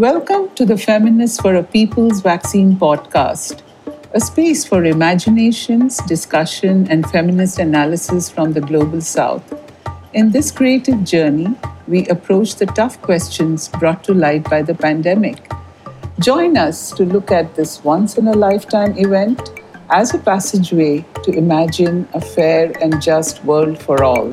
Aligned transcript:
Welcome 0.00 0.48
to 0.54 0.64
the 0.64 0.78
Feminists 0.78 1.38
for 1.38 1.56
a 1.56 1.62
People's 1.62 2.22
Vaccine 2.22 2.74
podcast, 2.74 3.60
a 4.14 4.18
space 4.18 4.64
for 4.64 4.82
imaginations, 4.82 5.98
discussion, 6.06 6.88
and 6.88 7.04
feminist 7.10 7.58
analysis 7.58 8.30
from 8.30 8.54
the 8.54 8.62
global 8.62 9.02
south. 9.02 9.44
In 10.14 10.30
this 10.30 10.50
creative 10.50 11.04
journey, 11.04 11.54
we 11.86 12.06
approach 12.06 12.54
the 12.54 12.64
tough 12.64 12.98
questions 13.02 13.68
brought 13.68 14.02
to 14.04 14.14
light 14.14 14.48
by 14.48 14.62
the 14.62 14.74
pandemic. 14.74 15.52
Join 16.18 16.56
us 16.56 16.92
to 16.92 17.04
look 17.04 17.30
at 17.30 17.54
this 17.54 17.84
once 17.84 18.16
in 18.16 18.26
a 18.26 18.32
lifetime 18.32 18.96
event 18.96 19.50
as 19.90 20.14
a 20.14 20.18
passageway 20.18 21.04
to 21.24 21.30
imagine 21.32 22.08
a 22.14 22.22
fair 22.22 22.72
and 22.80 23.02
just 23.02 23.44
world 23.44 23.78
for 23.78 24.02
all. 24.02 24.32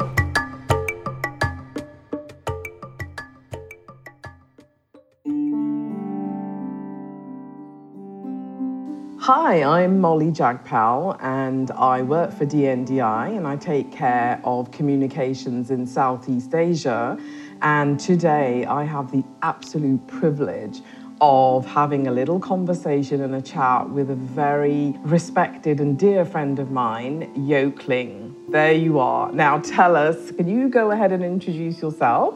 Hi, 9.27 9.61
I'm 9.61 9.99
Molly 9.99 10.31
Jagpal 10.31 11.21
and 11.21 11.69
I 11.71 12.01
work 12.01 12.31
for 12.31 12.45
DNDi 12.45 13.35
and 13.35 13.45
I 13.45 13.57
take 13.57 13.91
care 13.91 14.39
of 14.45 14.71
communications 14.71 15.69
in 15.69 15.85
Southeast 15.85 16.55
Asia. 16.55 17.18
And 17.61 17.99
today 17.99 18.63
I 18.63 18.85
have 18.85 19.11
the 19.11 19.25
absolute 19.41 20.07
privilege 20.07 20.79
of 21.19 21.65
having 21.65 22.07
a 22.07 22.11
little 22.11 22.39
conversation 22.39 23.19
and 23.19 23.35
a 23.35 23.41
chat 23.41 23.89
with 23.89 24.09
a 24.11 24.15
very 24.15 24.95
respected 25.01 25.82
and 25.82 25.99
dear 25.99 26.23
friend 26.23 26.57
of 26.57 26.71
mine, 26.71 27.29
Yoke 27.35 27.85
Ling. 27.89 28.33
There 28.47 28.71
you 28.71 28.97
are. 28.97 29.29
Now 29.33 29.59
tell 29.59 29.97
us, 29.97 30.32
can 30.32 30.47
you 30.47 30.69
go 30.69 30.91
ahead 30.91 31.11
and 31.11 31.21
introduce 31.21 31.82
yourself? 31.82 32.33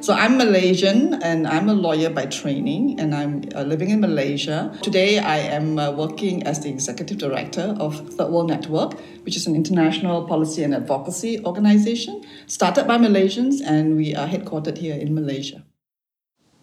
So 0.00 0.14
I'm 0.14 0.38
Malaysian 0.38 1.14
and 1.24 1.44
I'm 1.48 1.68
a 1.68 1.74
lawyer 1.74 2.08
by 2.08 2.26
training 2.26 3.00
and 3.00 3.12
I'm 3.12 3.42
uh, 3.52 3.62
living 3.62 3.90
in 3.90 4.00
Malaysia. 4.00 4.72
Today 4.80 5.18
I 5.18 5.38
am 5.38 5.76
uh, 5.76 5.90
working 5.90 6.44
as 6.44 6.60
the 6.60 6.68
executive 6.68 7.18
director 7.18 7.74
of 7.80 8.08
Third 8.14 8.30
World 8.30 8.48
Network, 8.48 8.94
which 9.24 9.36
is 9.36 9.48
an 9.48 9.56
international 9.56 10.24
policy 10.28 10.62
and 10.62 10.72
advocacy 10.72 11.44
organization 11.44 12.24
started 12.46 12.86
by 12.86 12.96
Malaysians 12.96 13.60
and 13.64 13.96
we 13.96 14.14
are 14.14 14.28
headquartered 14.28 14.78
here 14.78 14.94
in 14.94 15.16
Malaysia. 15.16 15.64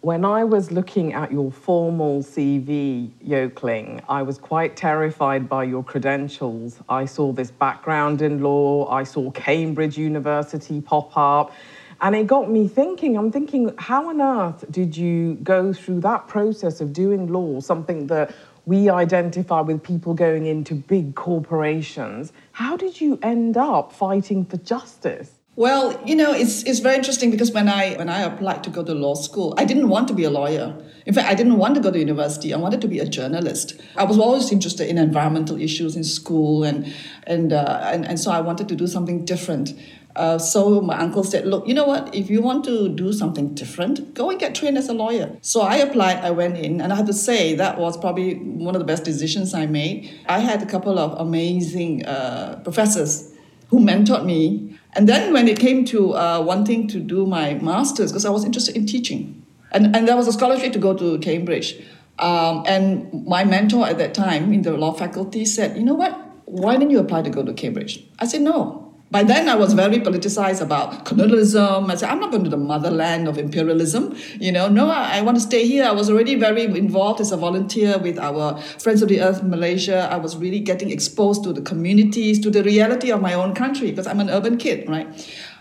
When 0.00 0.24
I 0.24 0.44
was 0.44 0.70
looking 0.70 1.12
at 1.12 1.30
your 1.30 1.50
formal 1.50 2.22
CV, 2.22 3.10
Yoke 3.20 3.62
Ling, 3.62 4.00
I 4.08 4.22
was 4.22 4.38
quite 4.38 4.76
terrified 4.76 5.48
by 5.48 5.64
your 5.64 5.82
credentials. 5.82 6.80
I 6.88 7.04
saw 7.04 7.32
this 7.32 7.50
background 7.50 8.22
in 8.22 8.40
law, 8.40 8.88
I 8.88 9.04
saw 9.04 9.30
Cambridge 9.32 9.98
University 9.98 10.80
pop 10.80 11.10
up. 11.16 11.52
And 12.00 12.14
it 12.14 12.26
got 12.26 12.50
me 12.50 12.68
thinking, 12.68 13.16
I'm 13.16 13.32
thinking, 13.32 13.74
how 13.78 14.08
on 14.08 14.20
earth 14.20 14.64
did 14.70 14.96
you 14.96 15.34
go 15.42 15.72
through 15.72 16.00
that 16.00 16.28
process 16.28 16.80
of 16.80 16.92
doing 16.92 17.28
law, 17.28 17.60
something 17.60 18.08
that 18.08 18.34
we 18.66 18.90
identify 18.90 19.60
with 19.60 19.82
people 19.82 20.12
going 20.12 20.46
into 20.46 20.74
big 20.74 21.14
corporations? 21.14 22.32
How 22.52 22.76
did 22.76 23.00
you 23.00 23.18
end 23.22 23.56
up 23.56 23.92
fighting 23.92 24.44
for 24.44 24.58
justice? 24.58 25.30
Well, 25.56 25.98
you 26.04 26.14
know, 26.14 26.34
it's, 26.34 26.64
it's 26.64 26.80
very 26.80 26.96
interesting 26.96 27.30
because 27.30 27.50
when 27.50 27.66
I 27.66 27.94
when 27.94 28.10
I 28.10 28.20
applied 28.20 28.62
to 28.64 28.70
go 28.70 28.84
to 28.84 28.92
law 28.92 29.14
school, 29.14 29.54
I 29.56 29.64
didn't 29.64 29.88
want 29.88 30.06
to 30.08 30.14
be 30.14 30.24
a 30.24 30.28
lawyer. 30.28 30.76
In 31.06 31.14
fact, 31.14 31.30
I 31.30 31.34
didn't 31.34 31.56
want 31.56 31.76
to 31.76 31.80
go 31.80 31.90
to 31.90 31.98
university. 31.98 32.52
I 32.52 32.58
wanted 32.58 32.82
to 32.82 32.88
be 32.88 32.98
a 32.98 33.06
journalist. 33.06 33.80
I 33.96 34.04
was 34.04 34.18
always 34.18 34.52
interested 34.52 34.86
in 34.86 34.98
environmental 34.98 35.58
issues 35.58 35.96
in 35.96 36.04
school, 36.04 36.62
and 36.62 36.92
and 37.26 37.54
uh, 37.54 37.80
and, 37.90 38.04
and 38.04 38.20
so 38.20 38.32
I 38.32 38.40
wanted 38.40 38.68
to 38.68 38.76
do 38.76 38.86
something 38.86 39.24
different. 39.24 39.72
Uh, 40.16 40.38
so 40.38 40.80
my 40.80 40.98
uncle 40.98 41.22
said, 41.22 41.46
look, 41.46 41.68
you 41.68 41.74
know 41.74 41.84
what? 41.84 42.14
If 42.14 42.30
you 42.30 42.40
want 42.40 42.64
to 42.64 42.88
do 42.88 43.12
something 43.12 43.54
different, 43.54 44.14
go 44.14 44.30
and 44.30 44.40
get 44.40 44.54
trained 44.54 44.78
as 44.78 44.88
a 44.88 44.94
lawyer. 44.94 45.36
So 45.42 45.60
I 45.60 45.76
applied, 45.76 46.24
I 46.24 46.30
went 46.30 46.56
in, 46.56 46.80
and 46.80 46.92
I 46.92 46.96
have 46.96 47.06
to 47.06 47.12
say 47.12 47.54
that 47.54 47.78
was 47.78 47.96
probably 47.98 48.34
one 48.34 48.74
of 48.74 48.80
the 48.80 48.86
best 48.86 49.04
decisions 49.04 49.52
I 49.52 49.66
made. 49.66 50.10
I 50.26 50.38
had 50.38 50.62
a 50.62 50.66
couple 50.66 50.98
of 50.98 51.20
amazing 51.20 52.06
uh, 52.06 52.60
professors 52.64 53.32
who 53.68 53.78
mentored 53.78 54.24
me. 54.24 54.78
And 54.94 55.06
then 55.06 55.32
when 55.34 55.48
it 55.48 55.58
came 55.58 55.84
to 55.86 56.14
uh, 56.14 56.40
wanting 56.40 56.88
to 56.88 56.98
do 56.98 57.26
my 57.26 57.54
master's, 57.54 58.10
because 58.10 58.24
I 58.24 58.30
was 58.30 58.44
interested 58.44 58.74
in 58.74 58.86
teaching, 58.86 59.44
and, 59.72 59.94
and 59.94 60.08
there 60.08 60.16
was 60.16 60.26
a 60.26 60.32
scholarship 60.32 60.72
to 60.72 60.78
go 60.78 60.94
to 60.94 61.18
Cambridge. 61.18 61.76
Um, 62.18 62.64
and 62.66 63.26
my 63.26 63.44
mentor 63.44 63.86
at 63.86 63.98
that 63.98 64.14
time 64.14 64.52
in 64.52 64.62
the 64.62 64.74
law 64.74 64.92
faculty 64.92 65.44
said, 65.44 65.76
you 65.76 65.84
know 65.84 65.94
what? 65.94 66.18
Why 66.46 66.76
didn't 66.76 66.92
you 66.92 67.00
apply 67.00 67.22
to 67.22 67.30
go 67.30 67.42
to 67.44 67.52
Cambridge? 67.52 68.02
I 68.18 68.26
said, 68.26 68.40
no, 68.40 68.85
by 69.08 69.22
then, 69.22 69.48
I 69.48 69.54
was 69.54 69.72
very 69.72 69.98
politicized 69.98 70.60
about 70.60 71.04
colonialism. 71.04 71.88
I 71.88 71.94
said, 71.94 72.10
I'm 72.10 72.18
not 72.18 72.32
going 72.32 72.42
to 72.42 72.50
the 72.50 72.56
motherland 72.56 73.28
of 73.28 73.38
imperialism. 73.38 74.16
You 74.40 74.50
know, 74.50 74.68
no, 74.68 74.90
I, 74.90 75.18
I, 75.18 75.22
want 75.22 75.36
to 75.36 75.40
stay 75.40 75.64
here. 75.64 75.84
I 75.84 75.92
was 75.92 76.10
already 76.10 76.34
very 76.34 76.64
involved 76.64 77.20
as 77.20 77.30
a 77.30 77.36
volunteer 77.36 77.98
with 77.98 78.18
our 78.18 78.60
Friends 78.60 79.02
of 79.02 79.08
the 79.08 79.20
Earth 79.20 79.44
Malaysia. 79.44 80.08
I 80.10 80.16
was 80.16 80.36
really 80.36 80.58
getting 80.58 80.90
exposed 80.90 81.44
to 81.44 81.52
the 81.52 81.62
communities, 81.62 82.40
to 82.40 82.50
the 82.50 82.64
reality 82.64 83.12
of 83.12 83.22
my 83.22 83.32
own 83.32 83.54
country, 83.54 83.90
because 83.90 84.08
I'm 84.08 84.18
an 84.18 84.28
urban 84.28 84.56
kid, 84.56 84.88
right? 84.88 85.06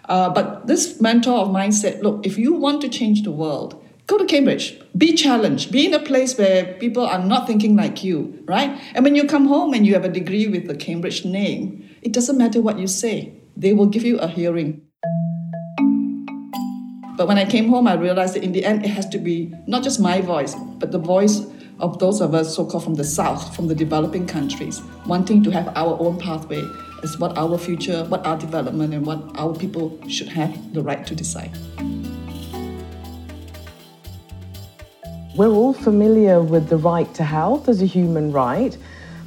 Uh, 0.09 0.31
but 0.31 0.65
this 0.65 0.99
mentor 0.99 1.37
of 1.37 1.51
mine 1.51 1.71
said, 1.71 2.01
look, 2.01 2.25
if 2.25 2.39
you 2.39 2.53
want 2.53 2.81
to 2.81 2.89
change 2.89 3.21
the 3.21 3.31
world, 3.31 3.79
go 4.07 4.17
to 4.17 4.25
Cambridge. 4.25 4.79
Be 4.97 5.13
challenged. 5.13 5.71
Be 5.71 5.85
in 5.85 5.93
a 5.93 5.99
place 5.99 6.37
where 6.37 6.73
people 6.75 7.05
are 7.05 7.23
not 7.23 7.47
thinking 7.47 7.75
like 7.75 8.03
you, 8.03 8.43
right? 8.45 8.79
And 8.93 9.03
when 9.03 9.15
you 9.15 9.25
come 9.25 9.47
home 9.47 9.73
and 9.73 9.85
you 9.85 9.93
have 9.93 10.05
a 10.05 10.09
degree 10.09 10.47
with 10.47 10.67
the 10.67 10.75
Cambridge 10.75 11.25
name, 11.25 11.89
it 12.01 12.13
doesn't 12.13 12.37
matter 12.37 12.61
what 12.61 12.79
you 12.79 12.87
say, 12.87 13.33
they 13.57 13.73
will 13.73 13.87
give 13.87 14.03
you 14.03 14.17
a 14.19 14.27
hearing. 14.27 14.81
But 17.17 17.27
when 17.27 17.37
I 17.37 17.45
came 17.45 17.69
home, 17.69 17.87
I 17.87 17.93
realized 17.93 18.35
that 18.35 18.43
in 18.43 18.51
the 18.51 18.65
end, 18.65 18.83
it 18.83 18.89
has 18.89 19.07
to 19.09 19.17
be 19.17 19.53
not 19.67 19.83
just 19.83 19.99
my 20.01 20.19
voice, 20.19 20.53
but 20.79 20.91
the 20.91 20.99
voice 20.99 21.45
of 21.79 21.97
those 21.99 22.21
of 22.21 22.33
us 22.33 22.55
so 22.55 22.65
called 22.65 22.83
from 22.83 22.95
the 22.95 23.03
South, 23.03 23.55
from 23.55 23.67
the 23.67 23.75
developing 23.75 24.27
countries, 24.27 24.81
wanting 25.05 25.43
to 25.43 25.51
have 25.51 25.67
our 25.75 25.97
own 25.99 26.19
pathway 26.19 26.63
as 27.03 27.17
what 27.17 27.37
our 27.37 27.57
future, 27.57 28.03
what 28.05 28.25
our 28.25 28.37
development, 28.37 28.93
and 28.93 29.05
what 29.05 29.19
our 29.35 29.53
people 29.55 29.97
should 30.09 30.27
have 30.27 30.73
the 30.73 30.83
right 30.83 31.07
to 31.07 31.15
decide. 31.15 31.51
We're 35.35 35.49
all 35.49 35.73
familiar 35.73 36.41
with 36.41 36.69
the 36.69 36.77
right 36.77 37.13
to 37.15 37.23
health 37.23 37.67
as 37.67 37.81
a 37.81 37.85
human 37.85 38.31
right 38.31 38.77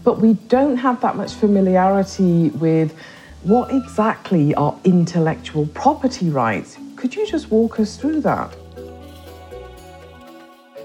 but 0.08 0.20
we 0.20 0.32
don't 0.48 0.78
have 0.78 1.02
that 1.02 1.16
much 1.16 1.34
familiarity 1.34 2.48
with 2.48 2.96
what 3.42 3.70
exactly 3.70 4.54
are 4.54 4.74
intellectual 4.84 5.66
property 5.66 6.30
rights. 6.30 6.78
Could 6.96 7.14
you 7.14 7.26
just 7.26 7.50
walk 7.50 7.78
us 7.78 7.98
through 7.98 8.22
that? 8.22 8.56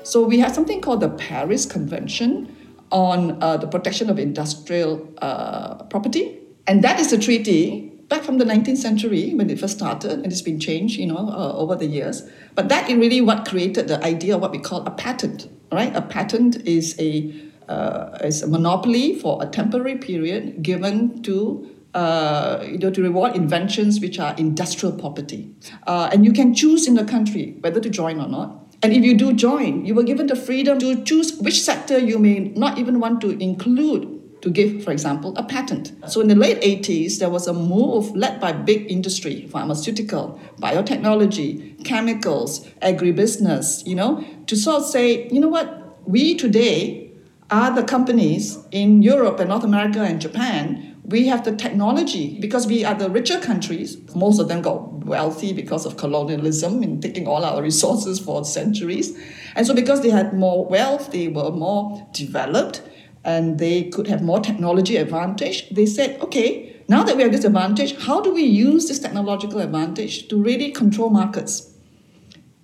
So, 0.04 0.24
we 0.24 0.40
have 0.40 0.54
something 0.54 0.82
called 0.82 1.00
the 1.00 1.08
Paris 1.08 1.66
Convention 1.66 2.54
on 2.92 3.42
uh, 3.42 3.56
the 3.56 3.68
protection 3.68 4.10
of 4.10 4.20
industrial 4.20 5.08
uh, 5.22 5.84
property. 5.86 6.40
And 6.68 6.84
that 6.84 7.00
is 7.00 7.14
a 7.14 7.18
treaty 7.18 7.93
back 8.14 8.24
from 8.24 8.38
the 8.38 8.46
19th 8.46 8.78
century 8.78 9.34
when 9.34 9.50
it 9.50 9.60
first 9.60 9.78
started, 9.78 10.12
and 10.12 10.28
it's 10.28 10.42
been 10.42 10.60
changed, 10.60 11.00
you 11.00 11.08
know, 11.08 11.30
uh, 11.30 11.54
over 11.56 11.76
the 11.76 11.88
years. 11.88 12.30
But 12.54 12.70
that 12.70 12.90
is 12.90 12.96
really 12.96 13.22
what 13.22 13.48
created 13.48 13.88
the 13.88 14.04
idea 14.06 14.36
of 14.36 14.42
what 14.42 14.52
we 14.52 14.60
call 14.60 14.86
a 14.86 14.92
patent, 14.92 15.50
right? 15.72 15.96
A 15.96 16.02
patent 16.02 16.58
is 16.68 16.96
a 17.00 17.34
uh, 17.68 18.18
as 18.20 18.44
a 18.44 18.48
monopoly 18.48 19.18
for 19.20 19.42
a 19.42 19.48
temporary 19.48 19.98
period 19.98 20.62
given 20.62 21.24
to 21.24 21.68
uh, 21.94 22.64
you 22.68 22.78
know, 22.78 22.92
to 22.92 23.02
reward 23.02 23.36
inventions 23.36 24.00
which 24.00 24.20
are 24.20 24.36
industrial 24.38 24.94
property. 24.96 25.50
Uh, 25.88 26.10
and 26.12 26.26
you 26.26 26.34
can 26.34 26.54
choose 26.54 26.88
in 26.88 26.96
the 26.96 27.06
country 27.06 27.56
whether 27.62 27.80
to 27.80 27.90
join 27.90 28.20
or 28.20 28.28
not. 28.28 28.76
And 28.84 28.92
if 28.92 29.04
you 29.04 29.16
do 29.16 29.32
join, 29.32 29.86
you 29.86 29.96
were 29.96 30.04
given 30.04 30.28
the 30.28 30.36
freedom 30.36 30.78
to 30.80 31.04
choose 31.04 31.38
which 31.38 31.62
sector 31.62 31.98
you 31.98 32.20
may 32.20 32.40
not 32.40 32.78
even 32.78 33.00
want 33.00 33.22
to 33.22 33.30
include 33.40 34.13
to 34.44 34.50
give, 34.50 34.84
for 34.84 34.92
example, 34.92 35.34
a 35.38 35.44
patent. 35.44 35.94
So 36.06 36.20
in 36.20 36.28
the 36.28 36.36
late 36.36 36.60
80s, 36.62 37.18
there 37.20 37.30
was 37.30 37.48
a 37.48 37.54
move 37.54 38.14
led 38.14 38.42
by 38.42 38.52
big 38.52 38.92
industry, 38.92 39.48
pharmaceutical, 39.48 40.38
biotechnology, 40.60 41.82
chemicals, 41.86 42.68
agribusiness, 42.82 43.88
you 43.88 43.96
know, 43.96 44.22
to 44.48 44.58
sort 44.58 44.82
of 44.82 44.86
say, 44.86 45.30
you 45.30 45.40
know 45.40 45.48
what, 45.48 45.98
we 46.06 46.36
today 46.36 47.10
are 47.52 47.74
the 47.74 47.84
companies 47.84 48.58
in 48.72 49.02
Europe 49.02 49.40
and 49.40 49.48
North 49.48 49.64
America 49.64 50.02
and 50.02 50.20
Japan. 50.20 51.00
We 51.06 51.28
have 51.28 51.46
the 51.46 51.56
technology 51.56 52.38
because 52.42 52.68
we 52.68 52.84
are 52.84 52.96
the 52.96 53.10
richer 53.10 53.40
countries. 53.40 53.98
Most 54.14 54.40
of 54.40 54.50
them 54.50 54.62
got 54.62 55.06
wealthy 55.06 55.54
because 55.54 55.86
of 55.86 55.96
colonialism 55.96 56.84
and 56.84 57.02
taking 57.02 57.28
all 57.28 57.46
our 57.46 57.62
resources 57.62 58.20
for 58.20 58.44
centuries. 58.44 59.18
And 59.56 59.66
so, 59.66 59.74
because 59.74 60.02
they 60.02 60.10
had 60.10 60.34
more 60.34 60.66
wealth, 60.66 61.12
they 61.12 61.30
were 61.30 61.52
more 61.52 62.08
developed, 62.12 62.82
and 63.24 63.58
they 63.60 63.84
could 63.84 64.08
have 64.08 64.22
more 64.22 64.40
technology 64.40 64.98
advantage. 64.98 65.70
They 65.70 65.86
said, 65.86 66.20
okay, 66.22 66.82
now 66.88 67.04
that 67.04 67.16
we 67.16 67.24
have 67.24 67.32
this 67.32 67.46
advantage, 67.46 67.98
how 68.06 68.22
do 68.22 68.34
we 68.34 68.44
use 68.44 68.88
this 68.88 69.00
technological 69.00 69.60
advantage 69.60 70.28
to 70.28 70.42
really 70.42 70.72
control 70.72 71.10
markets? 71.10 71.74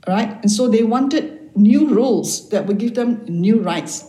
Right? 0.08 0.38
And 0.42 0.52
so 0.52 0.68
they 0.68 0.84
wanted 0.84 1.56
new 1.56 1.88
rules 1.88 2.50
that 2.50 2.66
would 2.66 2.78
give 2.78 2.96
them 2.96 3.24
new 3.28 3.62
rights. 3.62 4.06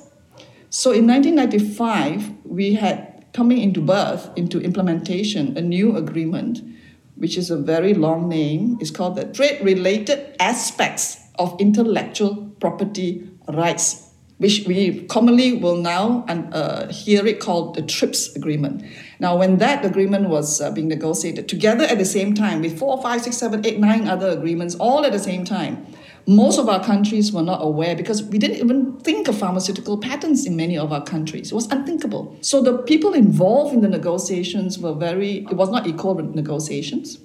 So 0.70 0.92
in 0.92 1.06
1995, 1.06 2.32
we 2.44 2.74
had 2.74 3.24
coming 3.32 3.58
into 3.58 3.80
birth, 3.80 4.30
into 4.36 4.60
implementation, 4.60 5.56
a 5.56 5.60
new 5.60 5.96
agreement, 5.96 6.62
which 7.14 7.36
is 7.36 7.50
a 7.50 7.56
very 7.56 7.94
long 7.94 8.28
name. 8.28 8.76
It's 8.80 8.90
called 8.90 9.16
the 9.16 9.24
Trade 9.24 9.60
Related 9.62 10.34
Aspects 10.40 11.18
of 11.38 11.54
intellectual 11.60 12.50
property 12.60 13.28
rights 13.48 14.09
which 14.40 14.64
we 14.66 15.04
commonly 15.04 15.52
will 15.52 15.76
now 15.76 16.24
uh, 16.26 16.88
hear 16.90 17.26
it 17.26 17.40
called 17.40 17.74
the 17.74 17.82
TRIPS 17.82 18.34
agreement. 18.34 18.82
Now, 19.18 19.36
when 19.36 19.58
that 19.58 19.84
agreement 19.84 20.30
was 20.30 20.62
uh, 20.62 20.70
being 20.70 20.88
negotiated 20.88 21.46
together 21.46 21.84
at 21.84 21.98
the 21.98 22.06
same 22.06 22.32
time 22.32 22.62
with 22.62 22.78
four, 22.78 23.02
five, 23.02 23.20
six, 23.20 23.36
seven, 23.36 23.66
eight, 23.66 23.78
nine 23.78 24.08
other 24.08 24.30
agreements, 24.30 24.74
all 24.76 25.04
at 25.04 25.12
the 25.12 25.18
same 25.18 25.44
time, 25.44 25.86
most 26.26 26.58
of 26.58 26.70
our 26.70 26.82
countries 26.82 27.32
were 27.32 27.42
not 27.42 27.62
aware 27.62 27.94
because 27.94 28.22
we 28.22 28.38
didn't 28.38 28.56
even 28.56 28.96
think 29.00 29.28
of 29.28 29.36
pharmaceutical 29.36 29.98
patents 29.98 30.46
in 30.46 30.56
many 30.56 30.78
of 30.78 30.90
our 30.90 31.04
countries. 31.04 31.52
It 31.52 31.54
was 31.54 31.70
unthinkable. 31.70 32.34
So 32.40 32.62
the 32.62 32.78
people 32.78 33.12
involved 33.12 33.74
in 33.74 33.82
the 33.82 33.88
negotiations 33.88 34.78
were 34.78 34.94
very, 34.94 35.44
it 35.50 35.54
was 35.54 35.68
not 35.68 35.86
equal 35.86 36.14
negotiations. 36.14 37.18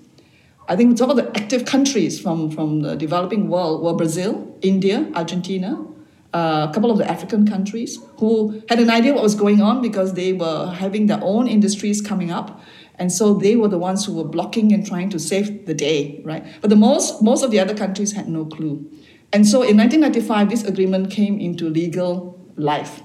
I 0.67 0.75
think 0.75 0.97
some 0.97 1.09
of 1.09 1.15
the 1.15 1.31
active 1.37 1.63
countries 1.63 2.19
from, 2.19 2.51
from 2.51 2.81
the 2.81 2.95
developing 2.95 3.47
world 3.47 3.83
were 3.83 3.93
Brazil, 3.93 4.57
India, 4.61 5.09
Argentina, 5.15 5.85
a 6.35 6.71
couple 6.73 6.91
of 6.91 6.97
the 6.97 7.09
African 7.09 7.47
countries 7.47 7.97
who 8.17 8.61
had 8.67 8.79
an 8.79 8.89
idea 8.89 9.13
what 9.13 9.23
was 9.23 9.35
going 9.35 9.61
on 9.61 9.81
because 9.81 10.13
they 10.15 10.33
were 10.33 10.67
having 10.67 11.05
their 11.07 11.19
own 11.21 11.47
industries 11.47 12.01
coming 12.01 12.29
up. 12.29 12.61
And 12.95 13.11
so 13.11 13.33
they 13.33 13.55
were 13.55 13.69
the 13.69 13.77
ones 13.77 14.05
who 14.05 14.15
were 14.15 14.25
blocking 14.25 14.73
and 14.73 14.85
trying 14.85 15.09
to 15.11 15.19
save 15.19 15.65
the 15.65 15.73
day, 15.73 16.21
right? 16.25 16.45
But 16.61 16.69
the 16.69 16.75
most, 16.75 17.21
most 17.21 17.43
of 17.43 17.51
the 17.51 17.59
other 17.59 17.73
countries 17.73 18.13
had 18.13 18.27
no 18.27 18.45
clue. 18.45 18.89
And 19.31 19.47
so 19.47 19.61
in 19.61 19.77
1995, 19.77 20.49
this 20.49 20.63
agreement 20.63 21.09
came 21.09 21.39
into 21.39 21.69
legal 21.69 22.39
life. 22.55 23.01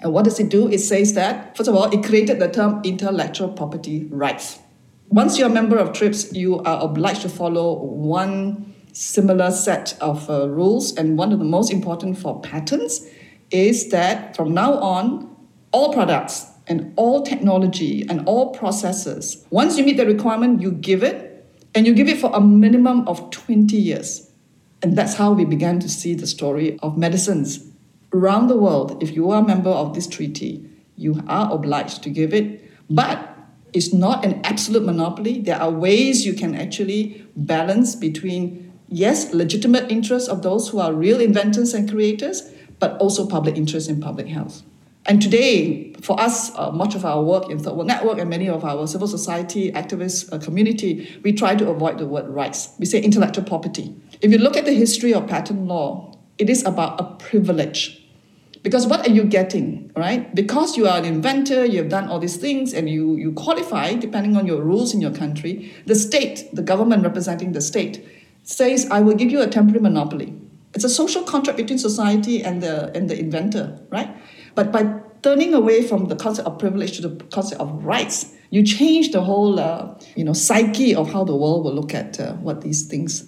And 0.00 0.12
what 0.12 0.24
does 0.24 0.40
it 0.40 0.48
do? 0.48 0.68
It 0.68 0.78
says 0.78 1.14
that, 1.14 1.56
first 1.56 1.68
of 1.68 1.74
all, 1.74 1.90
it 1.90 2.04
created 2.04 2.38
the 2.38 2.48
term 2.48 2.80
intellectual 2.84 3.48
property 3.48 4.04
rights. 4.10 4.60
Once 5.08 5.38
you're 5.38 5.48
a 5.48 5.52
member 5.52 5.76
of 5.76 5.92
TRIPS, 5.92 6.32
you 6.32 6.60
are 6.60 6.82
obliged 6.82 7.22
to 7.22 7.28
follow 7.28 7.84
one 7.84 8.73
similar 8.94 9.50
set 9.50 9.96
of 10.00 10.30
uh, 10.30 10.48
rules. 10.48 10.94
And 10.96 11.18
one 11.18 11.32
of 11.32 11.38
the 11.38 11.44
most 11.44 11.70
important 11.70 12.16
for 12.16 12.40
patents 12.40 13.06
is 13.50 13.90
that 13.90 14.34
from 14.34 14.54
now 14.54 14.74
on, 14.74 15.36
all 15.72 15.92
products 15.92 16.46
and 16.66 16.94
all 16.96 17.22
technology 17.22 18.06
and 18.08 18.26
all 18.26 18.54
processes, 18.54 19.44
once 19.50 19.76
you 19.76 19.84
meet 19.84 19.98
the 19.98 20.06
requirement, 20.06 20.62
you 20.62 20.70
give 20.70 21.02
it, 21.02 21.30
and 21.74 21.86
you 21.86 21.92
give 21.92 22.08
it 22.08 22.18
for 22.18 22.30
a 22.32 22.40
minimum 22.40 23.06
of 23.08 23.30
20 23.30 23.76
years. 23.76 24.30
And 24.80 24.96
that's 24.96 25.14
how 25.14 25.32
we 25.32 25.44
began 25.44 25.80
to 25.80 25.88
see 25.88 26.14
the 26.14 26.26
story 26.26 26.78
of 26.80 26.96
medicines. 26.96 27.66
Around 28.12 28.46
the 28.46 28.56
world, 28.56 29.02
if 29.02 29.16
you 29.16 29.30
are 29.32 29.42
a 29.42 29.46
member 29.46 29.70
of 29.70 29.94
this 29.94 30.06
treaty, 30.06 30.70
you 30.96 31.20
are 31.26 31.52
obliged 31.52 32.04
to 32.04 32.10
give 32.10 32.32
it. 32.32 32.62
But 32.88 33.28
it's 33.72 33.92
not 33.92 34.24
an 34.24 34.40
absolute 34.44 34.84
monopoly. 34.84 35.40
There 35.40 35.60
are 35.60 35.70
ways 35.70 36.24
you 36.24 36.34
can 36.34 36.54
actually 36.54 37.26
balance 37.34 37.96
between 37.96 38.63
yes, 38.94 39.34
legitimate 39.34 39.90
interests 39.90 40.28
of 40.28 40.42
those 40.42 40.68
who 40.68 40.78
are 40.78 40.92
real 40.92 41.20
inventors 41.20 41.74
and 41.74 41.90
creators, 41.90 42.42
but 42.78 42.96
also 42.98 43.26
public 43.26 43.56
interest 43.56 43.88
in 43.88 44.00
public 44.00 44.28
health. 44.28 44.62
And 45.06 45.20
today, 45.20 45.92
for 46.00 46.18
us, 46.18 46.56
uh, 46.56 46.70
much 46.70 46.94
of 46.94 47.04
our 47.04 47.22
work 47.22 47.50
in 47.50 47.58
Third 47.58 47.74
World 47.74 47.88
Network 47.88 48.18
and 48.18 48.30
many 48.30 48.48
of 48.48 48.64
our 48.64 48.86
civil 48.86 49.06
society 49.06 49.70
activist 49.72 50.32
uh, 50.32 50.38
community, 50.38 51.20
we 51.22 51.32
try 51.32 51.54
to 51.54 51.68
avoid 51.68 51.98
the 51.98 52.06
word 52.06 52.26
rights. 52.28 52.74
We 52.78 52.86
say 52.86 53.02
intellectual 53.02 53.44
property. 53.44 53.94
If 54.22 54.32
you 54.32 54.38
look 54.38 54.56
at 54.56 54.64
the 54.64 54.72
history 54.72 55.12
of 55.12 55.26
patent 55.26 55.66
law, 55.66 56.16
it 56.38 56.48
is 56.48 56.64
about 56.64 56.98
a 57.00 57.04
privilege. 57.16 58.00
Because 58.62 58.86
what 58.86 59.06
are 59.06 59.10
you 59.10 59.24
getting, 59.24 59.92
right? 59.94 60.34
Because 60.34 60.78
you 60.78 60.88
are 60.88 60.96
an 60.96 61.04
inventor, 61.04 61.66
you 61.66 61.78
have 61.78 61.90
done 61.90 62.08
all 62.08 62.18
these 62.18 62.38
things, 62.38 62.72
and 62.72 62.88
you, 62.88 63.14
you 63.16 63.32
qualify, 63.32 63.92
depending 63.92 64.38
on 64.38 64.46
your 64.46 64.62
rules 64.62 64.94
in 64.94 65.02
your 65.02 65.12
country, 65.12 65.70
the 65.84 65.94
state, 65.94 66.48
the 66.54 66.62
government 66.62 67.02
representing 67.02 67.52
the 67.52 67.60
state, 67.60 68.02
says, 68.44 68.86
I 68.90 69.00
will 69.00 69.14
give 69.14 69.30
you 69.30 69.42
a 69.42 69.48
temporary 69.48 69.80
monopoly. 69.80 70.34
It's 70.74 70.84
a 70.84 70.88
social 70.88 71.22
contract 71.22 71.56
between 71.56 71.78
society 71.78 72.42
and 72.42 72.62
the, 72.62 72.96
and 72.96 73.08
the 73.08 73.18
inventor, 73.18 73.78
right? 73.90 74.14
But 74.54 74.70
by 74.70 75.00
turning 75.22 75.54
away 75.54 75.82
from 75.86 76.06
the 76.06 76.16
concept 76.16 76.46
of 76.46 76.58
privilege 76.58 76.96
to 76.98 77.08
the 77.08 77.24
concept 77.26 77.60
of 77.60 77.84
rights, 77.84 78.32
you 78.50 78.62
change 78.62 79.10
the 79.10 79.22
whole 79.22 79.58
uh, 79.58 79.98
you 80.14 80.24
know, 80.24 80.32
psyche 80.32 80.94
of 80.94 81.12
how 81.12 81.24
the 81.24 81.34
world 81.34 81.64
will 81.64 81.74
look 81.74 81.94
at 81.94 82.20
uh, 82.20 82.34
what 82.34 82.60
these 82.60 82.86
things 82.86 83.22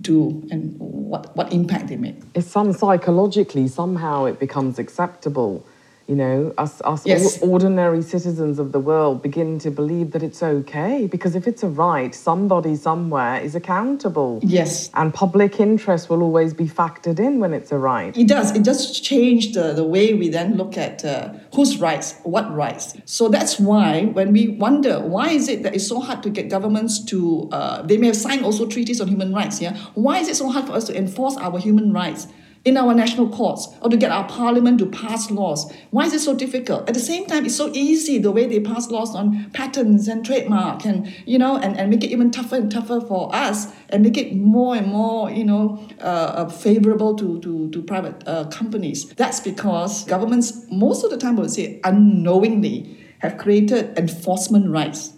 do 0.00 0.46
and 0.50 0.74
what, 0.78 1.34
what 1.36 1.52
impact 1.52 1.88
they 1.88 1.96
make. 1.96 2.16
It's 2.34 2.46
some 2.46 2.72
psychologically, 2.72 3.66
somehow 3.68 4.26
it 4.26 4.38
becomes 4.38 4.78
acceptable 4.78 5.66
you 6.10 6.16
know, 6.16 6.52
us, 6.58 6.82
us 6.82 7.06
yes. 7.06 7.40
ordinary 7.40 8.02
citizens 8.02 8.58
of 8.58 8.72
the 8.72 8.80
world 8.80 9.22
begin 9.22 9.60
to 9.60 9.70
believe 9.70 10.10
that 10.10 10.24
it's 10.24 10.42
okay 10.42 11.06
because 11.06 11.36
if 11.36 11.46
it's 11.46 11.62
a 11.62 11.68
right, 11.68 12.12
somebody 12.12 12.74
somewhere 12.74 13.40
is 13.40 13.54
accountable. 13.54 14.40
Yes. 14.42 14.90
And 14.94 15.14
public 15.14 15.60
interest 15.60 16.10
will 16.10 16.24
always 16.24 16.52
be 16.52 16.66
factored 16.66 17.20
in 17.20 17.38
when 17.38 17.54
it's 17.54 17.70
a 17.70 17.78
right. 17.78 18.16
It 18.16 18.26
does. 18.26 18.50
It 18.56 18.64
does 18.64 18.98
change 18.98 19.52
the, 19.52 19.72
the 19.72 19.84
way 19.84 20.12
we 20.14 20.28
then 20.28 20.56
look 20.56 20.76
at 20.76 21.04
uh, 21.04 21.32
whose 21.54 21.78
rights, 21.78 22.16
what 22.24 22.52
rights. 22.52 22.96
So 23.04 23.28
that's 23.28 23.60
why 23.60 24.06
when 24.06 24.32
we 24.32 24.48
wonder 24.48 24.98
why 24.98 25.28
is 25.30 25.48
it 25.48 25.62
that 25.62 25.76
it's 25.76 25.86
so 25.86 26.00
hard 26.00 26.24
to 26.24 26.30
get 26.30 26.48
governments 26.48 26.98
to, 27.04 27.48
uh, 27.52 27.82
they 27.82 27.96
may 27.98 28.08
have 28.08 28.16
signed 28.16 28.44
also 28.44 28.66
treaties 28.66 29.00
on 29.00 29.06
human 29.06 29.32
rights, 29.32 29.60
yeah? 29.60 29.76
Why 29.94 30.18
is 30.18 30.26
it 30.26 30.34
so 30.34 30.48
hard 30.50 30.66
for 30.66 30.72
us 30.72 30.82
to 30.88 30.96
enforce 30.96 31.36
our 31.36 31.60
human 31.60 31.92
rights? 31.92 32.26
In 32.64 32.76
our 32.76 32.94
national 32.94 33.28
courts 33.30 33.68
or 33.80 33.88
to 33.88 33.96
get 33.96 34.10
our 34.10 34.28
parliament 34.28 34.78
to 34.78 34.86
pass 34.86 35.30
laws. 35.30 35.72
Why 35.90 36.04
is 36.04 36.12
it 36.12 36.20
so 36.20 36.34
difficult? 36.36 36.86
At 36.88 36.94
the 36.94 37.00
same 37.00 37.24
time, 37.26 37.46
it's 37.46 37.56
so 37.56 37.70
easy 37.72 38.18
the 38.18 38.30
way 38.30 38.46
they 38.46 38.60
pass 38.60 38.90
laws 38.90 39.14
on 39.14 39.50
patents 39.50 40.08
and 40.08 40.24
trademark 40.24 40.84
and 40.84 41.12
you 41.26 41.38
know 41.38 41.56
and, 41.56 41.78
and 41.78 41.88
make 41.88 42.04
it 42.04 42.10
even 42.10 42.30
tougher 42.30 42.56
and 42.56 42.70
tougher 42.70 43.00
for 43.00 43.34
us 43.34 43.72
and 43.88 44.02
make 44.02 44.18
it 44.18 44.36
more 44.36 44.76
and 44.76 44.88
more 44.88 45.30
you 45.30 45.44
know 45.44 45.82
uh, 46.00 46.02
uh, 46.02 46.48
favorable 46.48 47.16
to, 47.16 47.40
to, 47.40 47.70
to 47.70 47.82
private 47.82 48.22
uh, 48.26 48.44
companies. 48.48 49.08
That's 49.14 49.40
because 49.40 50.04
governments 50.04 50.66
most 50.70 51.02
of 51.02 51.10
the 51.10 51.16
time 51.16 51.38
I 51.38 51.42
would 51.42 51.50
say 51.50 51.80
unknowingly 51.84 52.98
have 53.20 53.38
created 53.38 53.98
enforcement 53.98 54.68
rights 54.70 55.14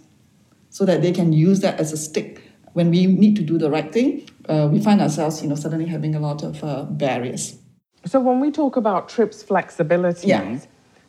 so 0.71 0.85
that 0.85 1.03
they 1.03 1.13
can 1.13 1.33
use 1.33 1.61
that 1.61 1.79
as 1.81 1.93
a 1.93 1.97
stick 1.97 2.43
when 2.73 2.91
we 2.91 3.07
need 3.07 3.37
to 3.37 3.43
do 3.43 3.59
the 3.59 3.71
right 3.71 3.93
thing, 3.93 4.29
uh, 4.49 4.69
we 4.71 4.81
find 4.81 5.01
ourselves, 5.01 5.43
you 5.43 5.49
know, 5.49 5.55
suddenly 5.55 5.87
having 5.87 6.15
a 6.15 6.21
lot 6.21 6.43
of 6.43 6.63
uh, 6.65 6.85
barriers. 6.85 7.59
So 8.05 8.21
when 8.21 8.41
we 8.41 8.51
talk 8.51 8.77
about 8.77 9.09
TRIPS 9.09 9.45
flexibilities, 9.45 10.27
yeah. 10.27 10.59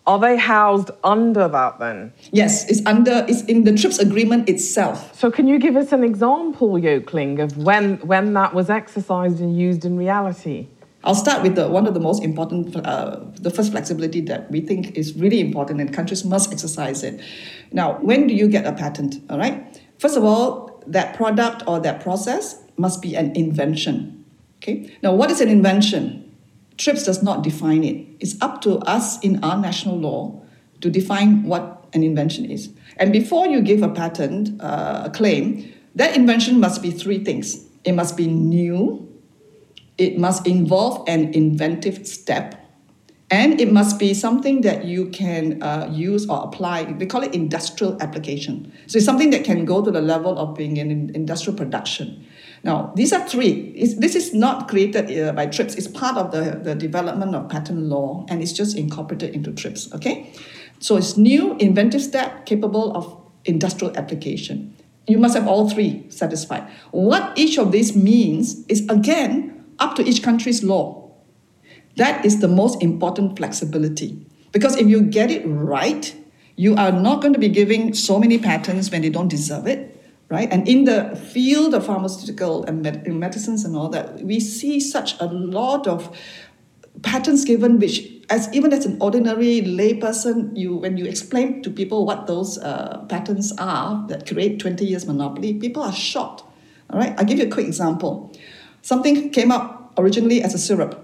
are 0.05 0.19
they 0.19 0.37
housed 0.37 0.91
under 1.03 1.47
that 1.47 1.79
then? 1.79 2.13
Yes, 2.31 2.69
it's 2.69 2.85
under, 2.85 3.25
it's 3.27 3.43
in 3.45 3.63
the 3.63 3.73
TRIPS 3.73 3.99
agreement 3.99 4.47
itself. 4.47 5.17
So 5.17 5.31
can 5.31 5.47
you 5.47 5.57
give 5.57 5.75
us 5.75 5.91
an 5.91 6.03
example, 6.03 6.77
Yoke 6.77 7.11
Ling, 7.13 7.39
of 7.39 7.57
when, 7.57 7.97
when 7.99 8.33
that 8.33 8.53
was 8.53 8.69
exercised 8.69 9.39
and 9.39 9.57
used 9.57 9.85
in 9.85 9.97
reality? 9.97 10.67
I'll 11.03 11.15
start 11.15 11.41
with 11.43 11.55
the, 11.55 11.67
one 11.67 11.85
of 11.85 11.93
the 11.93 11.99
most 11.99 12.23
important, 12.23 12.75
uh, 12.75 13.19
the 13.41 13.49
first 13.49 13.71
flexibility 13.71 14.21
that 14.21 14.49
we 14.49 14.61
think 14.61 14.95
is 14.95 15.15
really 15.15 15.41
important 15.41 15.81
and 15.81 15.93
countries 15.93 16.23
must 16.23 16.53
exercise 16.53 17.03
it. 17.03 17.19
Now, 17.71 17.97
when 17.99 18.27
do 18.27 18.33
you 18.33 18.47
get 18.47 18.65
a 18.65 18.71
patent? 18.71 19.15
All 19.29 19.37
right. 19.37 19.81
First 19.97 20.15
of 20.15 20.23
all, 20.23 20.72
that 20.87 21.15
product 21.15 21.63
or 21.67 21.79
that 21.79 22.01
process 22.01 22.61
must 22.77 23.01
be 23.01 23.15
an 23.15 23.35
invention. 23.35 24.25
Okay. 24.57 24.95
Now, 25.01 25.13
what 25.13 25.29
is 25.29 25.41
an 25.41 25.49
invention? 25.49 26.19
TRIPS 26.77 27.03
does 27.03 27.21
not 27.21 27.43
define 27.43 27.83
it. 27.83 28.07
It's 28.19 28.41
up 28.41 28.61
to 28.61 28.77
us 28.79 29.19
in 29.19 29.43
our 29.43 29.57
national 29.57 29.99
law 29.99 30.41
to 30.81 30.89
define 30.89 31.43
what 31.43 31.85
an 31.93 32.03
invention 32.03 32.49
is. 32.49 32.69
And 32.97 33.11
before 33.11 33.47
you 33.47 33.61
give 33.61 33.83
a 33.83 33.89
patent, 33.89 34.61
uh, 34.61 35.03
a 35.05 35.09
claim, 35.09 35.71
that 35.95 36.15
invention 36.15 36.59
must 36.59 36.81
be 36.81 36.91
three 36.91 37.23
things. 37.23 37.65
It 37.83 37.93
must 37.93 38.17
be 38.17 38.27
new, 38.27 39.07
it 39.97 40.17
must 40.17 40.47
involve 40.47 41.07
an 41.07 41.33
inventive 41.33 42.07
step, 42.07 42.55
and 43.33 43.59
it 43.59 43.71
must 43.71 43.97
be 43.97 44.13
something 44.13 44.61
that 44.61 44.85
you 44.85 45.09
can 45.09 45.43
uh, 45.63 45.89
use 45.91 46.29
or 46.29 46.43
apply. 46.43 46.83
We 46.83 47.07
call 47.07 47.23
it 47.23 47.33
industrial 47.33 47.99
application. 47.99 48.71
So 48.85 48.97
it's 48.97 49.07
something 49.07 49.31
that 49.31 49.43
can 49.43 49.65
go 49.65 49.83
to 49.83 49.89
the 49.89 50.01
level 50.01 50.37
of 50.37 50.53
being 50.53 50.77
in 50.77 51.09
industrial 51.15 51.57
production. 51.57 52.27
Now, 52.63 52.93
these 52.95 53.11
are 53.11 53.27
three. 53.27 53.73
It's, 53.75 53.95
this 53.95 54.15
is 54.15 54.35
not 54.35 54.67
created 54.67 55.05
uh, 55.17 55.31
by 55.33 55.47
TRIPS. 55.47 55.73
It's 55.73 55.87
part 55.87 56.15
of 56.15 56.31
the, 56.31 56.61
the 56.63 56.75
development 56.75 57.33
of 57.33 57.49
patent 57.49 57.79
law, 57.93 58.23
and 58.29 58.43
it's 58.43 58.53
just 58.53 58.77
incorporated 58.77 59.33
into 59.33 59.51
TRIPS, 59.51 59.91
okay? 59.95 60.31
So 60.79 60.95
it's 60.95 61.17
new, 61.17 61.57
inventive 61.57 62.03
step, 62.03 62.45
capable 62.45 62.95
of 62.95 63.19
industrial 63.45 63.97
application. 63.97 64.75
You 65.07 65.17
must 65.17 65.33
have 65.33 65.47
all 65.47 65.67
three 65.67 66.05
satisfied. 66.09 66.69
What 66.91 67.35
each 67.35 67.57
of 67.57 67.71
these 67.71 67.95
means 67.95 68.63
is, 68.67 68.87
again, 68.89 69.65
up 69.79 69.95
to 69.95 70.03
each 70.03 70.21
country's 70.21 70.63
law. 70.63 71.02
That 71.95 72.25
is 72.25 72.39
the 72.41 72.47
most 72.47 72.81
important 72.81 73.37
flexibility. 73.37 74.25
Because 74.51 74.75
if 74.77 74.87
you 74.87 75.01
get 75.01 75.31
it 75.31 75.43
right, 75.45 76.15
you 76.55 76.75
are 76.75 76.91
not 76.91 77.21
going 77.21 77.33
to 77.33 77.39
be 77.39 77.49
giving 77.49 77.93
so 77.93 78.19
many 78.19 78.37
patents 78.37 78.91
when 78.91 79.01
they 79.01 79.09
don't 79.09 79.27
deserve 79.27 79.67
it, 79.67 79.99
right? 80.29 80.51
And 80.51 80.67
in 80.67 80.85
the 80.85 81.15
field 81.15 81.73
of 81.73 81.85
pharmaceutical 81.85 82.63
and 82.63 82.81
med- 82.81 83.07
medicines 83.07 83.65
and 83.65 83.75
all 83.75 83.89
that, 83.89 84.21
we 84.21 84.39
see 84.39 84.79
such 84.79 85.19
a 85.19 85.25
lot 85.25 85.87
of 85.87 86.15
patents 87.01 87.43
given 87.43 87.79
which 87.79 88.07
as 88.29 88.51
even 88.53 88.71
as 88.71 88.85
an 88.85 88.97
ordinary 89.01 89.61
layperson, 89.61 90.55
you 90.55 90.75
when 90.75 90.97
you 90.97 91.05
explain 91.05 91.61
to 91.63 91.69
people 91.69 92.05
what 92.05 92.27
those 92.27 92.57
uh, 92.59 93.05
patents 93.09 93.53
are 93.57 94.05
that 94.07 94.27
create 94.27 94.59
20 94.59 94.85
years 94.85 95.05
monopoly, 95.05 95.53
people 95.55 95.83
are 95.83 95.91
shocked. 95.93 96.43
All 96.89 96.99
right, 96.99 97.13
I'll 97.17 97.25
give 97.25 97.39
you 97.39 97.45
a 97.45 97.49
quick 97.49 97.67
example. 97.67 98.31
Something 98.81 99.29
came 99.31 99.51
up 99.51 99.93
originally 99.97 100.41
as 100.41 100.53
a 100.53 100.57
syrup. 100.57 101.02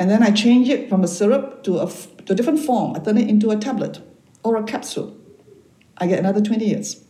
And 0.00 0.08
then 0.08 0.22
I 0.22 0.30
change 0.30 0.70
it 0.70 0.88
from 0.88 1.04
a 1.04 1.06
syrup 1.06 1.62
to 1.64 1.78
a, 1.78 1.86
to 2.24 2.32
a 2.32 2.34
different 2.34 2.60
form. 2.60 2.96
I 2.96 3.00
turn 3.00 3.18
it 3.18 3.28
into 3.28 3.50
a 3.50 3.56
tablet 3.56 4.00
or 4.42 4.56
a 4.56 4.62
capsule. 4.62 5.14
I 5.98 6.06
get 6.06 6.18
another 6.18 6.40
20 6.40 6.64
years. 6.64 7.04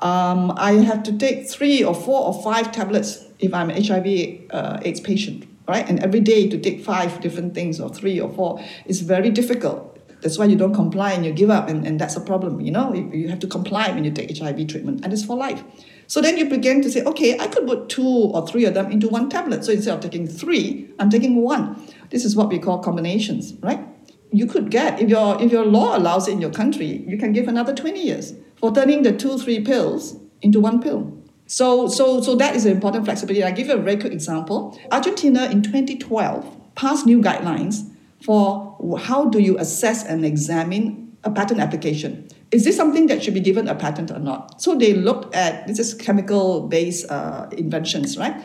Um, 0.00 0.54
I 0.56 0.72
have 0.72 1.02
to 1.02 1.18
take 1.18 1.46
three 1.46 1.84
or 1.84 1.94
four 1.94 2.24
or 2.24 2.42
five 2.42 2.72
tablets 2.72 3.22
if 3.38 3.52
I'm 3.52 3.68
an 3.68 3.84
HIV 3.84 4.50
uh, 4.50 4.78
AIDS 4.80 5.00
patient, 5.00 5.46
right? 5.68 5.86
And 5.86 6.00
every 6.02 6.20
day 6.20 6.48
to 6.48 6.58
take 6.58 6.82
five 6.82 7.20
different 7.20 7.54
things 7.54 7.80
or 7.80 7.90
three 7.90 8.18
or 8.18 8.30
four 8.30 8.64
is 8.86 9.02
very 9.02 9.28
difficult. 9.28 9.87
That's 10.20 10.38
why 10.38 10.46
you 10.46 10.56
don't 10.56 10.74
comply 10.74 11.12
and 11.12 11.24
you 11.24 11.32
give 11.32 11.50
up, 11.50 11.68
and, 11.68 11.86
and 11.86 12.00
that's 12.00 12.16
a 12.16 12.20
problem. 12.20 12.60
You 12.60 12.72
know, 12.72 12.92
you, 12.92 13.10
you 13.12 13.28
have 13.28 13.38
to 13.40 13.46
comply 13.46 13.90
when 13.90 14.04
you 14.04 14.10
take 14.10 14.36
HIV 14.36 14.66
treatment, 14.66 15.04
and 15.04 15.12
it's 15.12 15.24
for 15.24 15.36
life. 15.36 15.62
So 16.08 16.22
then 16.22 16.38
you 16.38 16.48
begin 16.48 16.80
to 16.82 16.90
say, 16.90 17.02
okay, 17.04 17.38
I 17.38 17.48
could 17.48 17.66
put 17.66 17.88
two 17.90 18.02
or 18.02 18.46
three 18.46 18.64
of 18.64 18.74
them 18.74 18.90
into 18.90 19.08
one 19.08 19.28
tablet. 19.28 19.64
So 19.64 19.72
instead 19.72 19.94
of 19.94 20.00
taking 20.00 20.26
three, 20.26 20.90
I'm 20.98 21.10
taking 21.10 21.36
one. 21.42 21.86
This 22.10 22.24
is 22.24 22.34
what 22.34 22.48
we 22.48 22.58
call 22.58 22.78
combinations, 22.78 23.52
right? 23.60 23.86
You 24.32 24.46
could 24.46 24.70
get, 24.70 25.00
if 25.00 25.10
your, 25.10 25.40
if 25.40 25.52
your 25.52 25.66
law 25.66 25.96
allows 25.96 26.26
it 26.26 26.32
in 26.32 26.40
your 26.40 26.50
country, 26.50 27.04
you 27.06 27.18
can 27.18 27.32
give 27.32 27.46
another 27.46 27.74
20 27.74 28.02
years 28.02 28.34
for 28.56 28.74
turning 28.74 29.02
the 29.02 29.12
two, 29.12 29.38
three 29.38 29.60
pills 29.60 30.16
into 30.40 30.60
one 30.60 30.80
pill. 30.80 31.12
So, 31.46 31.88
so, 31.88 32.22
so 32.22 32.34
that 32.36 32.56
is 32.56 32.64
an 32.64 32.72
important 32.72 33.04
flexibility. 33.04 33.44
I 33.44 33.50
give 33.50 33.68
you 33.68 33.74
a 33.74 33.78
very 33.78 33.96
quick 33.96 34.12
example. 34.12 34.78
Argentina 34.90 35.46
in 35.46 35.62
2012 35.62 36.74
passed 36.74 37.04
new 37.04 37.20
guidelines 37.20 37.90
for 38.22 38.98
how 38.98 39.26
do 39.26 39.38
you 39.38 39.58
assess 39.58 40.04
and 40.04 40.24
examine 40.24 41.16
a 41.24 41.30
patent 41.30 41.60
application. 41.60 42.28
Is 42.50 42.64
this 42.64 42.76
something 42.76 43.06
that 43.08 43.22
should 43.22 43.34
be 43.34 43.40
given 43.40 43.68
a 43.68 43.74
patent 43.74 44.10
or 44.10 44.18
not? 44.18 44.60
So 44.60 44.74
they 44.74 44.94
looked 44.94 45.34
at 45.34 45.66
this 45.66 45.78
is 45.78 45.94
chemical-based 45.94 47.10
uh, 47.10 47.48
inventions, 47.52 48.16
right? 48.16 48.40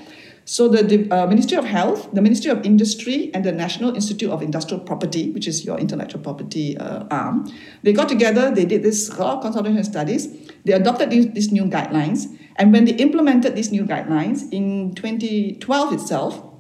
So 0.46 0.68
the 0.68 1.10
uh, 1.10 1.25
Ministry 1.27 1.58
of 1.58 1.63
Health, 1.63 2.10
the 2.12 2.22
Ministry 2.22 2.51
of 2.51 2.65
Industry, 2.65 3.32
and 3.34 3.46
the 3.46 3.53
National 3.53 3.96
Institute 3.96 4.30
of 4.30 4.42
Industrial 4.42 4.84
Property, 4.84 5.32
which 5.32 5.48
is 5.48 5.63
your 5.63 5.80
intellectual 5.80 6.22
property 6.22 6.77
uh, 6.77 7.06
arm, 7.10 7.50
they 7.84 7.94
got 7.94 8.10
together. 8.10 8.51
They 8.51 8.65
did 8.65 8.84
this 8.84 9.10
consultation 9.10 9.84
studies. 9.86 10.27
They 10.65 10.74
adopted 10.74 11.12
these, 11.12 11.32
these 11.32 11.51
new 11.53 11.63
guidelines, 11.63 12.27
and 12.58 12.74
when 12.74 12.84
they 12.84 12.96
implemented 12.96 13.56
these 13.56 13.72
new 13.72 13.86
guidelines 13.86 14.51
in 14.51 14.94
2012 14.96 15.94
itself, 15.94 16.52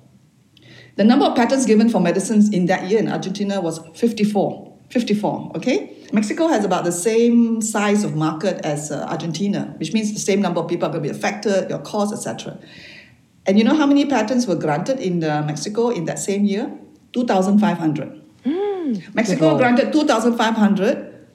the 0.95 1.03
number 1.03 1.25
of 1.25 1.35
patents 1.35 1.65
given 1.65 1.89
for 1.89 1.99
medicines 1.99 2.49
in 2.51 2.67
that 2.67 2.89
year 2.89 2.99
in 2.99 3.07
Argentina 3.07 3.59
was 3.59 3.79
54. 3.95 4.71
54, 4.89 5.53
okay? 5.55 5.97
Mexico 6.11 6.47
has 6.47 6.63
about 6.63 6.83
the 6.83 6.91
same 6.91 7.61
size 7.61 8.03
of 8.03 8.15
market 8.15 8.63
as 8.63 8.91
uh, 8.91 9.03
Argentina, 9.09 9.73
which 9.77 9.91
means 9.91 10.13
the 10.13 10.19
same 10.19 10.39
number 10.39 10.59
of 10.59 10.67
people 10.67 10.87
are 10.87 10.91
going 10.91 11.03
to 11.03 11.09
be 11.09 11.15
affected, 11.15 11.67
your 11.67 11.79
costs, 11.79 12.13
etc. 12.13 12.59
And 13.47 13.57
you 13.57 13.63
know 13.63 13.75
how 13.75 13.87
many 13.87 14.05
patents 14.05 14.45
were 14.45 14.55
granted 14.55 14.99
in 14.99 15.23
uh, 15.23 15.41
Mexico 15.41 15.89
in 15.89 16.05
that 16.05 16.19
same 16.19 16.45
year? 16.45 16.71
2,500. 17.13 18.21
Mm, 18.45 19.15
Mexico 19.15 19.57
granted 19.57 19.91
2,500. 19.91 21.25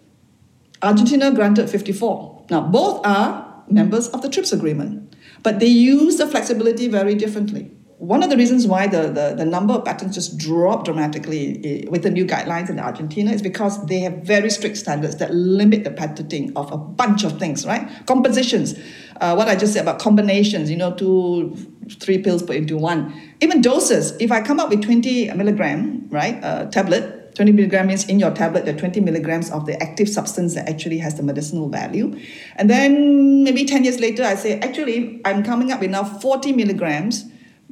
Argentina 0.81 1.33
granted 1.33 1.69
54. 1.69 2.45
Now, 2.50 2.61
both 2.61 3.05
are 3.05 3.65
members 3.69 4.09
of 4.11 4.23
the 4.23 4.29
TRIPS 4.29 4.53
agreement, 4.53 5.17
but 5.43 5.59
they 5.59 5.67
use 5.67 6.17
the 6.17 6.29
flexibility 6.29 6.87
very 6.87 7.17
differently 7.17 7.73
one 7.99 8.23
of 8.23 8.31
the 8.31 8.37
reasons 8.37 8.64
why 8.64 8.87
the, 8.87 9.09
the, 9.09 9.35
the, 9.37 9.45
number 9.45 9.75
of 9.75 9.85
patents 9.85 10.14
just 10.14 10.38
dropped 10.38 10.85
dramatically 10.85 11.61
eh, 11.64 11.90
with 11.90 12.05
the 12.05 12.11
new 12.11 12.25
guidelines 12.25 12.71
in 12.71 12.78
Argentina 12.78 13.33
is 13.33 13.43
because 13.43 13.85
they 13.87 13.99
have 13.99 14.19
very 14.19 14.50
strict 14.50 14.76
standards 14.76 15.17
that 15.17 15.35
limit 15.35 15.83
the 15.83 15.90
patenting 15.90 16.57
of 16.57 16.71
a 16.71 16.76
bunch 16.76 17.25
of 17.25 17.40
things, 17.40 17.67
right? 17.67 17.90
Compositions, 18.07 18.78
uh, 19.21 19.35
what 19.35 19.49
I 19.49 19.57
just 19.57 19.73
said 19.73 19.83
about 19.83 19.99
combinations, 19.99 20.71
you 20.71 20.76
know, 20.76 20.95
two, 20.95 21.57
three 21.99 22.19
pills 22.19 22.40
put 22.40 22.55
into 22.55 22.76
one. 22.76 23.21
Even 23.40 23.61
doses, 23.61 24.17
if 24.21 24.31
I 24.31 24.43
come 24.43 24.61
up 24.61 24.71
with 24.71 24.85
20 24.85 25.33
milligram, 25.33 26.09
right, 26.09 26.43
uh, 26.45 26.67
tablet, 26.67 27.35
20 27.35 27.50
milligram 27.50 27.88
means 27.88 28.09
in 28.09 28.21
your 28.21 28.31
tablet, 28.31 28.64
there 28.64 28.76
are 28.76 28.78
20 28.78 29.00
milligrams 29.00 29.50
of 29.50 29.67
the 29.67 29.81
active 29.83 30.09
substance 30.09 30.55
that 30.55 30.69
actually 30.69 30.99
has 30.99 31.17
the 31.17 31.23
medicinal 31.25 31.69
value. 31.69 32.17
And 32.55 32.71
then 32.71 33.43
maybe 33.43 33.64
10 33.64 33.83
years 33.83 33.99
later, 33.99 34.23
I 34.23 34.37
say, 34.37 34.61
actually, 34.61 35.21
I'm 35.25 35.43
coming 35.43 35.73
up 35.73 35.81
with 35.81 35.90
now 35.90 36.05
40 36.05 36.52
milligrams 36.52 37.25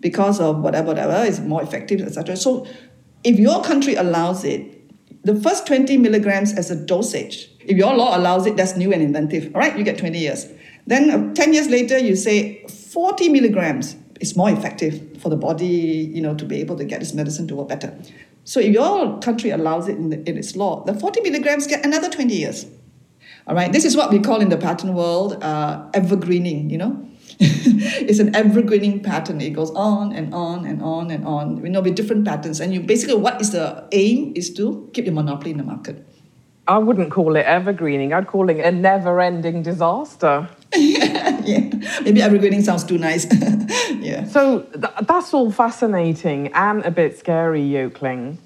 because 0.07 0.39
of 0.39 0.61
whatever, 0.61 0.87
whatever 0.87 1.25
is 1.25 1.41
more 1.41 1.61
effective, 1.61 2.01
etc. 2.01 2.37
So 2.37 2.65
if 3.25 3.41
your 3.41 3.61
country 3.65 3.97
allows 3.97 4.45
it, 4.45 4.63
the 5.25 5.35
first 5.35 5.67
20 5.67 5.97
milligrams 5.97 6.57
as 6.57 6.71
a 6.71 6.77
dosage, 6.77 7.51
if 7.59 7.77
your 7.77 7.93
law 7.93 8.17
allows 8.17 8.47
it, 8.47 8.57
that's 8.57 8.77
new 8.77 8.93
and 8.93 9.03
inventive. 9.03 9.53
All 9.53 9.61
right, 9.61 9.77
you 9.77 9.83
get 9.83 9.99
20 9.99 10.17
years. 10.17 10.47
Then 10.87 11.11
uh, 11.11 11.35
10 11.35 11.53
years 11.55 11.69
later, 11.69 11.99
you 11.99 12.15
say 12.15 12.65
40 12.69 13.31
milligrams 13.31 13.97
is 14.21 14.37
more 14.37 14.49
effective 14.49 15.21
for 15.21 15.29
the 15.29 15.37
body, 15.37 15.67
you 15.67 16.23
know, 16.23 16.37
to 16.37 16.45
be 16.45 16.61
able 16.61 16.77
to 16.77 16.85
get 16.85 17.01
this 17.01 17.13
medicine 17.13 17.49
to 17.49 17.57
work 17.57 17.67
better. 17.67 17.93
So 18.45 18.61
if 18.61 18.73
your 18.73 19.19
country 19.19 19.51
allows 19.51 19.89
it 19.89 19.97
in, 19.97 20.11
the, 20.11 20.19
in 20.31 20.39
its 20.39 20.55
law, 20.55 20.85
the 20.85 20.95
40 20.95 21.21
milligrams 21.23 21.67
get 21.67 21.85
another 21.85 22.09
20 22.09 22.33
years. 22.33 22.65
All 23.49 23.57
right, 23.57 23.73
this 23.73 23.85
is 23.85 23.97
what 23.97 24.13
we 24.13 24.21
call 24.21 24.41
in 24.41 24.51
the 24.51 24.57
patent 24.57 24.95
world 24.95 25.43
uh, 25.43 25.91
evergreening, 25.95 26.71
you 26.71 26.79
know. 26.79 27.09
it's 27.40 28.19
an 28.19 28.35
evergreening 28.35 29.02
pattern. 29.02 29.40
It 29.40 29.50
goes 29.50 29.71
on 29.73 30.12
and 30.12 30.33
on 30.33 30.64
and 30.64 30.83
on 30.83 31.11
and 31.11 31.26
on. 31.26 31.62
You 31.62 31.69
know, 31.69 31.81
with 31.81 31.95
different 31.95 32.25
patterns. 32.25 32.61
And 32.61 32.73
you 32.73 32.81
basically, 32.81 33.16
what 33.16 33.40
is 33.40 33.50
the 33.50 33.87
aim 33.93 34.33
is 34.35 34.52
to 34.55 34.88
keep 34.93 35.05
your 35.05 35.14
monopoly 35.14 35.50
in 35.50 35.59
the 35.59 35.64
market. 35.64 36.07
I 36.69 36.78
wouldn't 36.78 37.12
call 37.12 37.37
it 37.37 37.45
evergreening. 37.45 38.12
I'd 38.12 38.26
call 38.26 38.49
it 38.50 38.59
a 38.59 38.73
never-ending 38.73 39.62
disaster. 39.62 40.49
yeah, 40.75 41.40
yeah, 41.45 41.71
maybe 42.02 42.23
evergreening 42.23 42.64
sounds 42.64 42.83
too 42.85 42.99
nice. 42.99 43.26
yeah. 44.00 44.26
So 44.26 44.62
th- 44.62 44.93
that's 45.02 45.33
all 45.33 45.52
fascinating 45.52 46.52
and 46.55 46.85
a 46.85 46.90
bit 46.90 47.19
scary, 47.19 47.62
Yoke 47.62 48.02
Ling. 48.02 48.38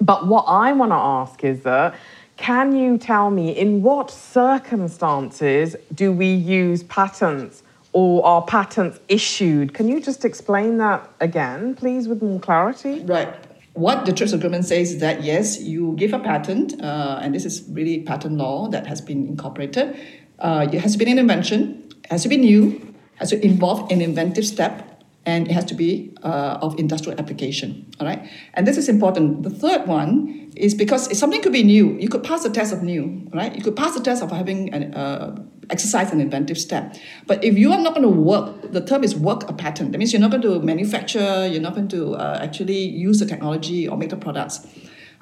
But 0.00 0.26
what 0.26 0.44
I 0.48 0.72
want 0.72 0.90
to 0.92 0.96
ask 0.96 1.44
is 1.44 1.62
that. 1.62 1.94
Can 2.36 2.74
you 2.74 2.96
tell 2.96 3.30
me 3.30 3.50
in 3.50 3.82
what 3.82 4.10
circumstances 4.10 5.76
do 5.94 6.10
we 6.10 6.32
use 6.32 6.82
patents 6.84 7.62
or 7.92 8.24
are 8.24 8.42
patents 8.42 9.00
issued? 9.08 9.74
Can 9.74 9.88
you 9.88 10.00
just 10.00 10.24
explain 10.24 10.78
that 10.78 11.10
again, 11.20 11.74
please, 11.74 12.08
with 12.08 12.22
more 12.22 12.40
clarity? 12.40 13.00
Right. 13.00 13.34
What 13.74 14.04
the 14.04 14.12
TRIPS 14.12 14.32
agreement 14.32 14.64
says 14.64 14.92
is 14.92 15.00
that 15.00 15.22
yes, 15.22 15.60
you 15.60 15.94
give 15.96 16.12
a 16.12 16.18
patent, 16.18 16.80
uh, 16.82 17.20
and 17.22 17.34
this 17.34 17.44
is 17.44 17.64
really 17.70 18.00
patent 18.02 18.36
law 18.36 18.68
that 18.68 18.86
has 18.86 19.00
been 19.00 19.26
incorporated. 19.26 19.98
Uh, 20.38 20.68
it 20.70 20.80
has 20.80 20.92
to 20.92 20.98
be 20.98 21.10
an 21.10 21.18
invention, 21.18 21.88
has 22.10 22.22
to 22.24 22.28
be 22.28 22.36
new, 22.36 22.94
has 23.16 23.30
to 23.30 23.44
involve 23.44 23.90
an 23.90 24.00
inventive 24.00 24.44
step, 24.44 25.04
and 25.26 25.48
it 25.48 25.52
has 25.52 25.64
to 25.66 25.74
be 25.74 26.14
uh, 26.22 26.58
of 26.62 26.78
industrial 26.78 27.18
application. 27.18 27.86
All 28.00 28.06
right, 28.06 28.28
and 28.54 28.66
this 28.66 28.76
is 28.76 28.88
important. 28.88 29.44
The 29.44 29.50
third 29.50 29.86
one 29.86 30.50
is 30.56 30.74
because 30.74 31.16
something 31.16 31.40
could 31.40 31.52
be 31.52 31.62
new. 31.62 31.96
You 31.98 32.08
could 32.08 32.24
pass 32.24 32.42
the 32.42 32.50
test 32.50 32.72
of 32.72 32.82
new, 32.82 33.28
right? 33.32 33.54
You 33.54 33.62
could 33.62 33.76
pass 33.76 33.94
the 33.94 34.02
test 34.02 34.22
of 34.22 34.32
having 34.32 34.74
an 34.74 34.94
uh, 34.94 35.42
exercise 35.70 36.12
an 36.12 36.20
inventive 36.20 36.58
step. 36.58 36.96
But 37.26 37.42
if 37.44 37.56
you 37.56 37.72
are 37.72 37.80
not 37.80 37.94
going 37.94 38.02
to 38.02 38.08
work, 38.08 38.72
the 38.72 38.80
term 38.80 39.04
is 39.04 39.14
work 39.14 39.48
a 39.48 39.52
patent. 39.52 39.92
That 39.92 39.98
means 39.98 40.12
you're 40.12 40.20
not 40.20 40.30
going 40.30 40.42
to 40.42 40.60
manufacture, 40.60 41.46
you're 41.46 41.62
not 41.62 41.74
going 41.74 41.88
to 41.88 42.14
uh, 42.14 42.40
actually 42.42 42.78
use 42.78 43.18
the 43.18 43.26
technology 43.26 43.88
or 43.88 43.96
make 43.96 44.10
the 44.10 44.16
products. 44.16 44.66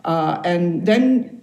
Uh, 0.04 0.40
and 0.44 0.86
then 0.86 1.38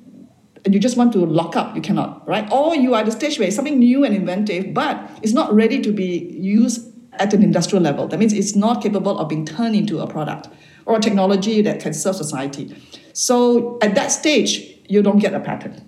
you 0.67 0.79
just 0.79 0.97
want 0.97 1.13
to 1.13 1.25
lock 1.25 1.55
up, 1.55 1.75
you 1.75 1.81
cannot, 1.81 2.27
right? 2.27 2.51
Or 2.51 2.75
you 2.75 2.93
are 2.95 3.01
at 3.01 3.05
the 3.05 3.11
stage 3.11 3.37
where 3.37 3.47
it's 3.47 3.55
something 3.55 3.77
new 3.77 4.03
and 4.03 4.15
inventive, 4.15 4.73
but 4.73 5.09
it's 5.21 5.33
not 5.33 5.53
ready 5.53 5.81
to 5.81 5.91
be 5.91 6.29
used 6.31 6.91
at 7.13 7.33
an 7.33 7.43
industrial 7.43 7.83
level. 7.83 8.07
That 8.07 8.19
means 8.19 8.33
it's 8.33 8.55
not 8.55 8.81
capable 8.81 9.17
of 9.17 9.29
being 9.29 9.45
turned 9.45 9.75
into 9.75 9.99
a 9.99 10.07
product 10.07 10.49
or 10.85 10.97
a 10.97 10.99
technology 10.99 11.61
that 11.61 11.79
can 11.79 11.93
serve 11.93 12.15
society. 12.15 12.75
So 13.13 13.77
at 13.81 13.95
that 13.95 14.11
stage, 14.11 14.79
you 14.89 15.01
don't 15.01 15.19
get 15.19 15.33
a 15.33 15.39
patent. 15.39 15.81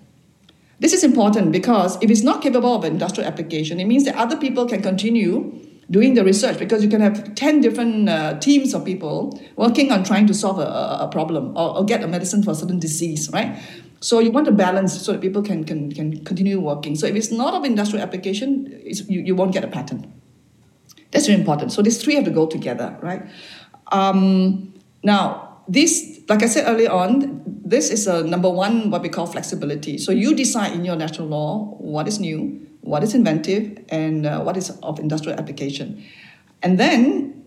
This 0.80 0.92
is 0.92 1.02
important 1.02 1.50
because 1.50 1.98
if 2.02 2.10
it's 2.10 2.22
not 2.22 2.40
capable 2.40 2.74
of 2.74 2.84
industrial 2.84 3.28
application, 3.28 3.80
it 3.80 3.86
means 3.86 4.04
that 4.04 4.14
other 4.16 4.36
people 4.36 4.66
can 4.66 4.80
continue 4.80 5.68
doing 5.90 6.14
the 6.14 6.22
research 6.22 6.58
because 6.58 6.84
you 6.84 6.90
can 6.90 7.00
have 7.00 7.34
10 7.34 7.60
different 7.60 8.08
uh, 8.08 8.38
teams 8.38 8.74
of 8.74 8.84
people 8.84 9.40
working 9.56 9.90
on 9.90 10.04
trying 10.04 10.26
to 10.26 10.34
solve 10.34 10.58
a, 10.58 10.98
a 11.00 11.08
problem 11.10 11.56
or, 11.56 11.78
or, 11.78 11.84
get 11.84 12.02
a 12.02 12.06
medicine 12.06 12.42
for 12.42 12.50
a 12.50 12.54
certain 12.54 12.78
disease, 12.78 13.30
right? 13.32 13.58
So 14.00 14.18
you 14.18 14.30
want 14.30 14.46
to 14.46 14.52
balance 14.52 15.00
so 15.00 15.12
that 15.12 15.20
people 15.20 15.42
can, 15.42 15.64
can, 15.64 15.90
can 15.92 16.24
continue 16.24 16.60
working. 16.60 16.94
So 16.94 17.06
if 17.06 17.16
it's 17.16 17.32
not 17.32 17.54
of 17.54 17.64
industrial 17.64 18.02
application, 18.02 18.80
you, 18.84 19.22
you 19.22 19.34
won't 19.34 19.52
get 19.52 19.64
a 19.64 19.68
patent. 19.68 20.06
That's 21.10 21.26
very 21.26 21.38
important. 21.38 21.72
So 21.72 21.82
these 21.82 22.00
three 22.02 22.14
have 22.14 22.24
to 22.24 22.30
go 22.30 22.46
together, 22.46 22.96
right? 23.02 23.22
Um, 23.90 24.74
now, 25.02 25.62
this, 25.66 26.17
like 26.28 26.42
I 26.42 26.46
said 26.46 26.68
earlier 26.68 26.90
on, 26.90 27.42
this 27.64 27.90
is 27.90 28.06
a 28.06 28.22
number 28.22 28.50
one, 28.50 28.90
what 28.90 29.02
we 29.02 29.08
call 29.08 29.26
flexibility. 29.26 29.98
So 29.98 30.12
you 30.12 30.34
decide 30.34 30.72
in 30.72 30.84
your 30.84 30.96
national 30.96 31.28
law 31.28 31.76
what 31.78 32.06
is 32.06 32.20
new, 32.20 32.66
what 32.82 33.02
is 33.02 33.14
inventive, 33.14 33.84
and 33.88 34.26
uh, 34.26 34.40
what 34.40 34.56
is 34.56 34.70
of 34.82 34.98
industrial 34.98 35.38
application. 35.38 36.04
And 36.62 36.78
then 36.78 37.44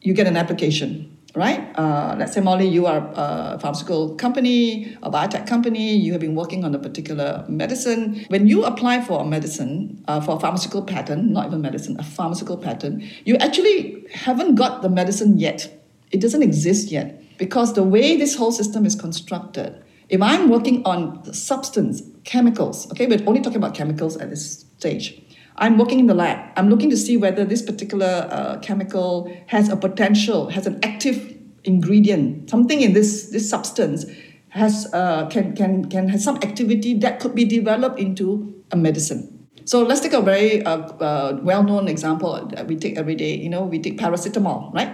you 0.00 0.14
get 0.14 0.26
an 0.26 0.36
application. 0.36 1.16
right? 1.34 1.70
Uh, 1.78 2.16
let's 2.18 2.32
say, 2.32 2.40
Molly, 2.40 2.66
you 2.66 2.86
are 2.86 2.98
a 3.14 3.58
pharmaceutical 3.60 4.14
company, 4.16 4.96
a 5.02 5.10
biotech 5.10 5.46
company, 5.46 5.94
you 5.94 6.12
have 6.12 6.20
been 6.20 6.34
working 6.34 6.64
on 6.64 6.74
a 6.74 6.78
particular 6.78 7.44
medicine. 7.48 8.24
When 8.28 8.46
you 8.46 8.64
apply 8.64 9.02
for 9.02 9.20
a 9.20 9.24
medicine, 9.24 10.02
uh, 10.08 10.20
for 10.20 10.36
a 10.36 10.40
pharmaceutical 10.40 10.82
patent, 10.82 11.30
not 11.30 11.46
even 11.46 11.60
medicine, 11.60 11.96
a 11.98 12.02
pharmaceutical 12.02 12.56
patent, 12.56 13.04
you 13.24 13.36
actually 13.36 14.04
haven't 14.12 14.56
got 14.56 14.82
the 14.82 14.88
medicine 14.88 15.38
yet. 15.38 15.72
It 16.10 16.20
doesn't 16.20 16.42
exist 16.42 16.90
yet 16.90 17.19
because 17.40 17.72
the 17.72 17.82
way 17.82 18.18
this 18.18 18.36
whole 18.36 18.52
system 18.52 18.84
is 18.84 18.94
constructed, 18.94 19.82
if 20.10 20.20
I'm 20.20 20.50
working 20.50 20.82
on 20.84 21.24
substance, 21.32 22.02
chemicals, 22.24 22.88
okay, 22.92 23.06
we're 23.06 23.26
only 23.26 23.40
talking 23.40 23.56
about 23.56 23.74
chemicals 23.74 24.18
at 24.18 24.28
this 24.28 24.66
stage. 24.76 25.22
I'm 25.56 25.78
working 25.78 26.00
in 26.00 26.06
the 26.06 26.14
lab. 26.14 26.38
I'm 26.56 26.68
looking 26.68 26.90
to 26.90 26.98
see 26.98 27.16
whether 27.16 27.46
this 27.46 27.62
particular 27.62 28.28
uh, 28.30 28.58
chemical 28.58 29.34
has 29.46 29.70
a 29.70 29.76
potential, 29.76 30.50
has 30.50 30.66
an 30.66 30.80
active 30.82 31.34
ingredient, 31.64 32.50
something 32.50 32.82
in 32.82 32.92
this, 32.92 33.30
this 33.30 33.48
substance 33.48 34.04
has 34.50 34.92
uh, 34.92 35.26
can, 35.28 35.56
can, 35.56 35.86
can 35.86 36.10
have 36.10 36.20
some 36.20 36.36
activity 36.42 36.92
that 36.98 37.20
could 37.20 37.34
be 37.34 37.46
developed 37.46 37.98
into 37.98 38.62
a 38.70 38.76
medicine. 38.76 39.48
So 39.64 39.82
let's 39.82 40.00
take 40.00 40.12
a 40.12 40.20
very 40.20 40.62
uh, 40.64 40.76
uh 40.76 41.38
well-known 41.42 41.88
example 41.88 42.32
that 42.48 42.66
we 42.66 42.76
take 42.76 42.98
every 42.98 43.14
day. 43.14 43.34
You 43.34 43.48
know, 43.48 43.62
we 43.62 43.78
take 43.78 43.98
paracetamol, 43.98 44.74
right? 44.74 44.90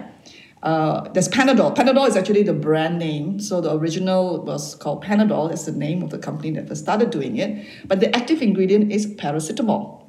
Uh, 0.67 1.07
there's 1.13 1.29
Panadol. 1.29 1.73
Panadol 1.73 2.09
is 2.09 2.17
actually 2.17 2.43
the 2.43 2.53
brand 2.53 2.99
name. 2.99 3.39
So 3.39 3.61
the 3.61 3.73
original 3.73 4.43
was 4.43 4.75
called 4.75 5.01
Panadol. 5.01 5.49
It's 5.49 5.63
the 5.63 5.71
name 5.71 6.03
of 6.03 6.09
the 6.09 6.17
company 6.17 6.51
that 6.51 6.67
first 6.67 6.83
started 6.83 7.09
doing 7.09 7.37
it. 7.37 7.65
But 7.85 8.01
the 8.01 8.13
active 8.13 8.41
ingredient 8.41 8.91
is 8.91 9.07
paracetamol. 9.15 10.03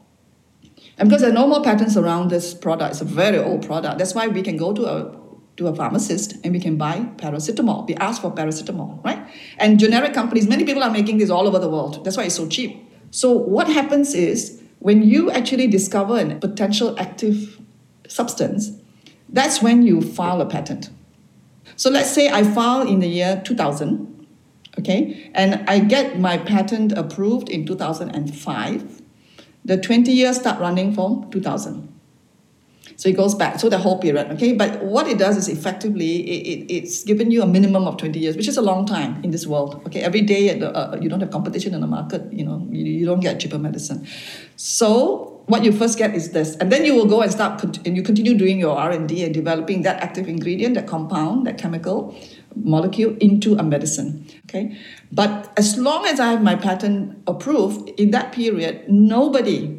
And 0.99 1.09
because 1.09 1.23
there 1.23 1.31
are 1.31 1.41
no 1.43 1.47
more 1.47 1.63
patents 1.63 1.97
around 1.97 2.31
this 2.31 2.55
product, 2.55 2.91
it's 2.91 3.01
a 3.01 3.05
very 3.05 3.39
old 3.39 3.65
product. 3.65 3.99
That's 3.99 4.17
why 4.17 4.27
we 4.27 4.43
can 4.43 4.57
go 4.57 4.73
to 4.73 4.85
a 4.87 5.19
to 5.59 5.69
a 5.69 5.75
pharmacist 5.75 6.35
and 6.43 6.53
we 6.53 6.59
can 6.59 6.77
buy 6.77 7.07
paracetamol. 7.19 7.87
We 7.87 7.95
ask 7.95 8.21
for 8.23 8.33
paracetamol, 8.33 9.05
right? 9.05 9.25
And 9.59 9.79
generic 9.79 10.13
companies, 10.13 10.49
many 10.49 10.65
people 10.65 10.83
are 10.83 10.91
making 10.91 11.19
this 11.19 11.31
all 11.31 11.47
over 11.47 11.61
the 11.61 11.69
world. 11.69 12.05
That's 12.05 12.17
why 12.17 12.25
it's 12.25 12.35
so 12.35 12.49
cheap. 12.49 12.83
So 13.13 13.31
what 13.33 13.69
happens 13.69 14.15
is 14.15 14.61
when 14.81 15.03
you 15.05 15.31
actually 15.31 15.69
discover 15.69 16.19
a 16.19 16.35
potential 16.35 16.99
active 16.99 17.61
substance, 18.09 18.71
that's 19.29 19.63
when 19.63 19.83
you 19.83 20.01
file 20.01 20.41
a 20.41 20.47
patent. 20.47 20.91
So 21.77 21.91
let's 21.91 22.11
say 22.11 22.29
I 22.29 22.43
file 22.43 22.87
in 22.87 23.01
the 23.01 23.09
year 23.09 23.43
2000, 23.45 24.27
okay, 24.79 25.31
and 25.35 25.69
I 25.69 25.79
get 25.81 26.19
my 26.19 26.39
patent 26.39 26.93
approved 26.93 27.49
in 27.49 27.67
2005. 27.67 29.03
The 29.65 29.77
20 29.77 30.11
years 30.11 30.39
start 30.39 30.61
running 30.61 30.95
from 30.95 31.31
2000. 31.31 31.99
So 32.97 33.09
it 33.09 33.17
goes 33.17 33.37
back, 33.37 33.61
so 33.61 33.69
the 33.69 33.79
whole 33.79 33.99
period, 34.01 34.33
okay? 34.33 34.55
But 34.55 34.83
what 34.83 35.07
it 35.07 35.19
does 35.19 35.37
is 35.37 35.47
effectively, 35.47 36.17
it, 36.17 36.47
it, 36.47 36.75
it's 36.75 37.05
given 37.05 37.31
you 37.31 37.43
a 37.43 37.47
minimum 37.47 37.87
of 37.87 37.97
20 37.97 38.19
years, 38.19 38.37
which 38.37 38.49
is 38.49 38.57
a 38.57 38.63
long 38.63 38.87
time 38.87 39.23
in 39.23 39.31
this 39.31 39.47
world, 39.47 39.81
okay? 39.87 40.01
Every 40.01 40.21
day, 40.21 40.61
uh, 40.61 40.97
you 40.97 41.09
don't 41.09 41.21
have 41.21 41.31
competition 41.31 41.75
in 41.75 41.81
the 41.81 41.87
market, 41.87 42.33
you 42.33 42.45
know, 42.45 42.67
you, 42.73 42.85
you 42.85 43.07
don't 43.07 43.21
get 43.21 43.39
cheaper 43.39 43.57
medicine. 43.57 44.05
So 44.57 45.38
what 45.49 45.65
you 45.65 45.73
first 45.73 45.97
get 45.99 46.15
is 46.15 46.31
this. 46.33 46.57
And 46.57 46.71
then 46.71 46.85
you 46.85 46.95
will 46.95 47.07
go 47.07 47.23
and 47.23 47.33
start 47.33 47.65
and 47.87 47.97
you 47.97 48.03
continue 48.03 48.37
doing 48.37 48.59
your 48.59 48.77
r&d 48.77 49.25
and 49.25 49.35
developing 49.35 49.83
that 49.83 50.01
active 50.03 50.29
ingredient 50.29 50.75
that 50.75 50.87
compound 50.87 51.47
that 51.47 51.59
chemical 51.59 52.15
molecule 52.55 53.17
into 53.19 53.57
a 53.57 53.63
medicine 53.63 54.27
okay? 54.45 54.77
But 55.11 55.53
as 55.57 55.79
long 55.79 56.07
as 56.07 56.21
i 56.21 56.31
have 56.33 56.43
my 56.43 56.55
patent 56.55 57.23
approved 57.27 57.89
in 58.01 58.11
that 58.11 58.33
period 58.33 58.89
nobody 58.89 59.75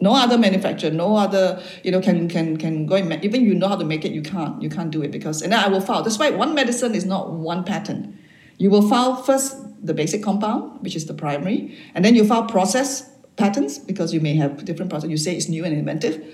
no 0.00 0.14
other 0.14 0.36
manufacturer 0.36 0.90
no 0.90 1.16
other 1.16 1.62
you 1.84 1.90
know 1.92 2.00
can 2.00 2.28
can 2.28 2.56
can 2.56 2.86
go 2.86 2.96
and 2.96 3.24
even 3.24 3.44
you 3.44 3.54
know 3.54 3.68
how 3.68 3.76
to 3.76 3.84
make 3.84 4.04
it 4.04 4.12
you 4.12 4.22
can't 4.22 4.60
you 4.60 4.68
can't 4.68 4.90
do 4.90 5.02
it 5.02 5.10
because 5.10 5.42
and 5.42 5.52
then 5.52 5.60
i 5.60 5.68
will 5.68 5.80
file. 5.80 6.02
That's 6.02 6.18
why 6.18 6.30
one 6.30 6.54
medicine 6.54 6.94
is 6.94 7.04
not 7.04 7.30
one 7.30 7.64
patent. 7.64 8.14
You 8.58 8.70
will 8.70 8.88
file 8.88 9.16
first 9.16 9.56
the 9.86 9.94
basic 9.94 10.22
compound 10.22 10.82
which 10.82 10.96
is 10.96 11.06
the 11.06 11.14
primary 11.14 11.76
and 11.94 12.04
then 12.04 12.14
you 12.14 12.24
file 12.24 12.46
process 12.46 13.13
patents 13.36 13.78
because 13.78 14.12
you 14.14 14.20
may 14.20 14.34
have 14.34 14.64
different 14.64 14.90
process. 14.90 15.10
You 15.10 15.16
say 15.16 15.34
it's 15.36 15.48
new 15.48 15.64
and 15.64 15.76
inventive. 15.76 16.24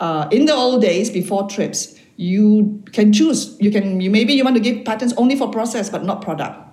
Uh, 0.00 0.28
in 0.30 0.46
the 0.46 0.54
old 0.54 0.82
days, 0.82 1.10
before 1.10 1.48
TRIPS, 1.48 1.98
you 2.16 2.82
can 2.92 3.12
choose. 3.12 3.56
You 3.60 3.70
can 3.70 4.00
you 4.00 4.10
maybe 4.10 4.32
you 4.32 4.44
want 4.44 4.56
to 4.56 4.62
give 4.62 4.84
patents 4.84 5.14
only 5.16 5.36
for 5.36 5.50
process 5.50 5.88
but 5.88 6.04
not 6.04 6.22
product. 6.22 6.64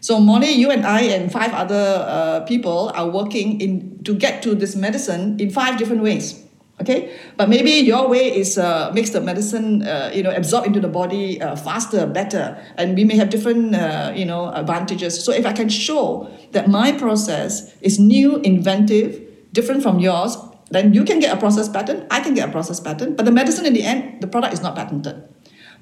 So 0.00 0.20
Molly, 0.20 0.50
you 0.50 0.70
and 0.70 0.84
I 0.86 1.02
and 1.02 1.32
five 1.32 1.52
other 1.52 2.04
uh, 2.06 2.40
people 2.40 2.92
are 2.94 3.08
working 3.08 3.60
in 3.60 4.02
to 4.04 4.14
get 4.14 4.42
to 4.42 4.54
this 4.54 4.76
medicine 4.76 5.40
in 5.40 5.50
five 5.50 5.78
different 5.78 6.02
ways 6.02 6.44
okay 6.80 7.16
but 7.36 7.48
maybe 7.48 7.70
your 7.70 8.08
way 8.08 8.36
is 8.36 8.58
uh, 8.58 8.90
makes 8.92 9.10
the 9.10 9.20
medicine 9.20 9.82
uh, 9.82 10.10
you 10.12 10.22
know 10.22 10.34
absorb 10.34 10.66
into 10.66 10.80
the 10.80 10.88
body 10.88 11.40
uh, 11.40 11.54
faster 11.54 12.06
better 12.06 12.58
and 12.76 12.96
we 12.96 13.04
may 13.04 13.16
have 13.16 13.30
different 13.30 13.74
uh, 13.74 14.12
you 14.14 14.24
know 14.24 14.52
advantages 14.54 15.22
so 15.24 15.30
if 15.32 15.46
i 15.46 15.52
can 15.52 15.68
show 15.68 16.28
that 16.50 16.68
my 16.68 16.90
process 16.90 17.72
is 17.80 17.98
new 17.98 18.36
inventive 18.38 19.23
different 19.54 19.82
from 19.82 19.98
yours, 19.98 20.36
then 20.70 20.92
you 20.92 21.04
can 21.04 21.18
get 21.20 21.30
a 21.36 21.38
process 21.38 21.68
patent, 21.68 22.06
I 22.10 22.20
can 22.20 22.34
get 22.34 22.48
a 22.48 22.52
process 22.52 22.80
patent, 22.80 23.16
but 23.16 23.24
the 23.24 23.32
medicine 23.32 23.64
in 23.64 23.72
the 23.72 23.84
end, 23.84 24.20
the 24.20 24.26
product 24.26 24.52
is 24.52 24.60
not 24.60 24.74
patented. 24.76 25.16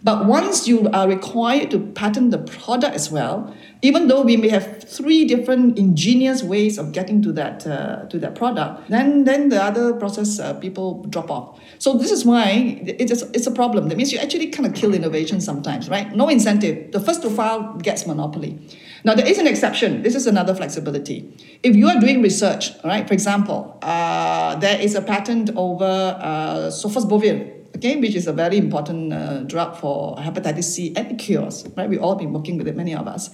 But 0.05 0.27
once 0.27 0.67
you 0.67 0.91
are 0.91 1.09
required 1.09 1.71
to 1.71 1.79
patent 1.79 2.33
the 2.33 2.39
product 2.39 2.95
as 2.95 3.11
well, 3.11 3.55
even 3.83 4.09
though 4.09 4.23
we 4.23 4.37
may 4.37 4.49
have 4.49 4.83
three 4.83 5.25
different 5.25 5.79
ingenious 5.79 6.43
ways 6.43 6.77
of 6.77 6.91
getting 6.93 7.23
to 7.23 7.33
that 7.35 7.65
uh, 7.67 8.07
to 8.07 8.19
that 8.19 8.35
product, 8.35 8.91
then 8.91 9.25
then 9.25 9.49
the 9.49 9.63
other 9.63 9.95
process 9.95 10.41
uh, 10.41 10.55
people 10.55 11.05
drop 11.05 11.31
off. 11.31 11.61
So 11.79 11.97
this 11.97 12.11
is 12.11 12.25
why 12.25 12.83
it's 12.85 13.23
it's 13.23 13.47
a 13.47 13.53
problem. 13.53 13.89
That 13.89 13.97
means 13.97 14.13
you 14.13 14.19
actually 14.19 14.49
kind 14.49 14.67
of 14.67 14.75
kill 14.75 14.93
innovation 14.93 15.41
sometimes, 15.41 15.89
right? 15.89 16.13
No 16.17 16.29
incentive. 16.29 16.91
The 16.91 17.01
first 17.01 17.23
to 17.23 17.31
file 17.31 17.75
gets 17.75 18.05
monopoly. 18.05 18.59
Now, 19.05 19.15
there 19.15 19.27
is 19.27 19.39
an 19.39 19.47
exception. 19.47 20.03
This 20.03 20.15
is 20.15 20.27
another 20.27 20.55
flexibility. 20.55 21.35
If 21.63 21.75
you 21.75 21.89
are 21.89 21.99
doing 21.99 22.23
research, 22.23 22.71
right, 22.85 23.07
for 23.07 23.15
example, 23.15 23.79
uh, 23.83 24.55
there 24.57 24.81
is 24.81 24.95
a 24.95 25.03
patent 25.03 25.51
over 25.57 25.85
uh, 26.21 26.71
sofosbuvir, 26.71 27.77
okay, 27.77 27.97
which 27.97 28.15
is 28.15 28.29
a 28.29 28.33
very 28.33 28.59
important 28.59 29.13
uh, 29.13 29.43
drug 29.43 29.77
for 29.77 30.17
hepatitis 30.17 30.65
C 30.65 30.93
and 30.95 31.19
cures, 31.19 31.67
right? 31.77 31.89
We've 31.89 32.03
all 32.03 32.15
been 32.15 32.33
working 32.33 32.59
with 32.59 32.69
it, 32.69 32.77
many 32.77 32.95
of 32.95 33.09
us. 33.09 33.31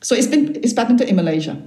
So 0.00 0.14
it's 0.14 0.28
been 0.28 0.54
it's 0.62 0.72
patented 0.72 1.08
in 1.08 1.16
Malaysia. 1.16 1.60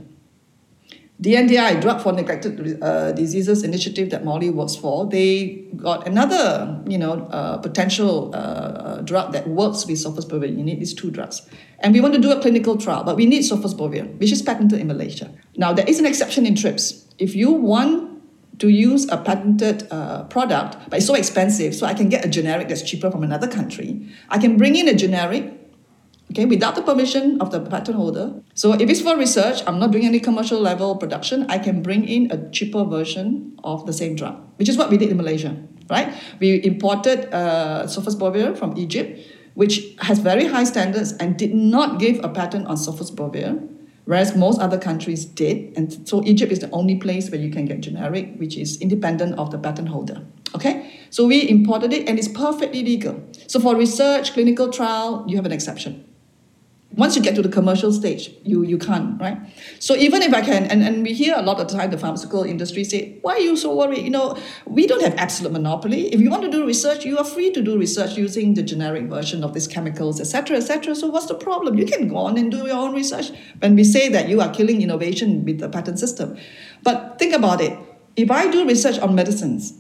DNDi, 1.20 1.82
Drug 1.82 2.00
for 2.02 2.14
Neglected 2.14 2.82
uh, 2.84 3.12
Diseases 3.12 3.64
Initiative 3.64 4.12
that 4.12 4.24
Molly 4.24 4.52
works 4.52 4.76
for, 4.76 5.08
they 5.08 5.66
got 5.76 6.08
another, 6.08 6.80
you 6.88 7.00
know, 7.00 7.28
uh, 7.32 7.58
potential 7.58 8.32
uh, 8.36 8.38
uh 8.38 9.02
drug 9.02 9.34
that 9.34 9.48
works 9.48 9.88
with 9.88 9.98
sofosbuvir. 9.98 10.56
You 10.56 10.64
need 10.64 10.80
these 10.80 10.94
two 10.94 11.10
drugs. 11.10 11.42
And 11.80 11.94
we 11.94 12.02
want 12.02 12.14
to 12.14 12.22
do 12.22 12.32
a 12.32 12.40
clinical 12.40 12.78
trial, 12.78 13.04
but 13.04 13.16
we 13.16 13.26
need 13.26 13.42
sofosbuvir, 13.42 14.20
which 14.20 14.32
is 14.32 14.44
patented 14.44 14.80
in 14.80 14.88
Malaysia. 14.88 15.32
Now, 15.56 15.74
there 15.74 15.88
is 15.88 16.00
an 16.00 16.06
exception 16.06 16.46
in 16.46 16.54
TRIPS. 16.54 17.06
If 17.18 17.36
you 17.36 17.52
want 17.52 18.22
to 18.60 18.70
use 18.70 19.10
a 19.10 19.18
patented 19.18 19.88
uh, 19.92 20.24
product, 20.26 20.78
but 20.90 20.98
it's 20.98 21.08
so 21.08 21.16
expensive, 21.16 21.74
so 21.74 21.88
I 21.88 21.96
can 21.96 22.10
get 22.10 22.26
a 22.26 22.30
generic 22.30 22.68
that's 22.68 22.84
cheaper 22.84 23.10
from 23.10 23.24
another 23.24 23.48
country, 23.48 24.08
I 24.30 24.38
can 24.38 24.58
bring 24.58 24.76
in 24.76 24.88
a 24.88 24.94
generic 24.94 25.54
okay, 26.38 26.46
without 26.46 26.76
the 26.76 26.82
permission 26.82 27.42
of 27.42 27.50
the 27.52 27.60
patent 27.60 27.98
holder. 27.98 28.34
So 28.54 28.74
if 28.74 28.90
it's 28.90 29.02
for 29.02 29.18
research, 29.18 29.62
I'm 29.66 29.80
not 29.80 29.92
doing 29.92 30.06
any 30.06 30.20
commercial 30.20 30.60
level 30.60 30.96
production, 30.96 31.46
I 31.50 31.58
can 31.58 31.82
bring 31.82 32.08
in 32.08 32.32
a 32.32 32.50
cheaper 32.52 32.84
version 32.84 33.58
of 33.64 33.86
the 33.86 33.94
same 33.94 34.16
drug, 34.16 34.36
which 34.58 34.70
is 34.70 34.78
what 34.78 34.90
we 34.90 34.98
did 34.98 35.10
in 35.10 35.18
Malaysia, 35.18 35.58
right? 35.90 36.14
We 36.40 36.64
imported 36.64 37.34
uh, 37.34 37.86
sofosbuvir 37.88 38.58
from 38.58 38.78
Egypt, 38.78 39.20
which 39.56 39.82
has 40.00 40.20
very 40.20 40.46
high 40.46 40.66
standards 40.66 41.14
and 41.14 41.38
did 41.38 41.56
not 41.56 42.00
give 42.00 42.24
a 42.24 42.30
patent 42.30 42.68
on 42.68 42.78
sofosbuvir, 42.78 43.68
whereas 44.06 44.36
most 44.36 44.62
other 44.62 44.78
countries 44.78 45.26
did. 45.26 45.76
And 45.76 46.08
so 46.08 46.24
Egypt 46.24 46.52
is 46.52 46.60
the 46.60 46.70
only 46.70 46.98
place 46.98 47.32
where 47.32 47.42
you 47.42 47.50
can 47.50 47.66
get 47.66 47.82
generic, 47.82 48.36
which 48.38 48.56
is 48.56 48.80
independent 48.80 49.40
of 49.40 49.50
the 49.50 49.58
patent 49.58 49.90
holder. 49.90 50.22
Okay? 50.54 50.94
So 51.10 51.26
we 51.26 51.50
imported 51.50 51.92
it 51.94 52.08
and 52.08 52.20
it's 52.20 52.28
perfectly 52.28 52.84
legal. 52.84 53.24
So 53.48 53.60
for 53.60 53.76
research, 53.76 54.34
clinical 54.34 54.70
trial, 54.70 55.26
you 55.28 55.36
have 55.36 55.46
an 55.46 55.52
exception. 55.52 56.07
Once 56.98 57.16
you 57.16 57.22
get 57.22 57.36
to 57.36 57.44
the 57.44 57.50
commercial 57.50 57.94
stage, 57.94 58.32
you, 58.44 58.64
you 58.64 58.78
can't, 58.78 59.22
right? 59.22 59.38
So 59.80 59.96
even 59.96 60.24
if 60.24 60.34
I 60.34 60.42
can, 60.42 60.66
and, 60.66 60.82
and 60.82 61.04
we 61.04 61.14
hear 61.14 61.36
a 61.38 61.44
lot 61.44 61.60
of 61.60 61.68
the 61.68 61.78
time 61.78 61.92
the 61.92 61.98
pharmaceutical 61.98 62.44
industry 62.44 62.84
say, 62.84 63.20
why 63.22 63.34
are 63.34 63.40
you 63.40 63.56
so 63.56 63.76
worried? 63.76 64.04
You 64.04 64.10
know, 64.10 64.36
we 64.66 64.88
don't 64.88 65.04
have 65.04 65.14
absolute 65.16 65.54
monopoly. 65.54 66.12
If 66.12 66.20
you 66.20 66.32
want 66.32 66.42
to 66.44 66.50
do 66.50 66.66
research, 66.66 67.06
you 67.06 67.20
are 67.20 67.24
free 67.24 67.52
to 67.52 67.62
do 67.62 67.78
research 67.78 68.18
using 68.18 68.56
the 68.56 68.64
generic 68.64 69.04
version 69.04 69.44
of 69.44 69.54
these 69.54 69.68
chemicals, 69.68 70.20
etc., 70.20 70.58
etc. 70.58 70.96
So 70.96 71.08
what's 71.08 71.28
the 71.28 71.36
problem? 71.36 71.78
You 71.78 71.86
can 71.86 72.08
go 72.08 72.18
on 72.18 72.36
and 72.36 72.50
do 72.50 72.66
your 72.66 72.78
own 72.78 72.96
research. 72.96 73.30
When 73.60 73.76
we 73.76 73.84
say 73.84 74.10
that 74.10 74.28
you 74.28 74.42
are 74.42 74.52
killing 74.52 74.82
innovation 74.82 75.46
with 75.46 75.60
the 75.60 75.70
patent 75.70 76.00
system. 76.00 76.36
But 76.82 77.20
think 77.20 77.34
about 77.34 77.62
it. 77.62 77.78
If 78.16 78.32
I 78.32 78.50
do 78.50 78.68
research 78.68 78.98
on 78.98 79.14
medicines, 79.14 79.74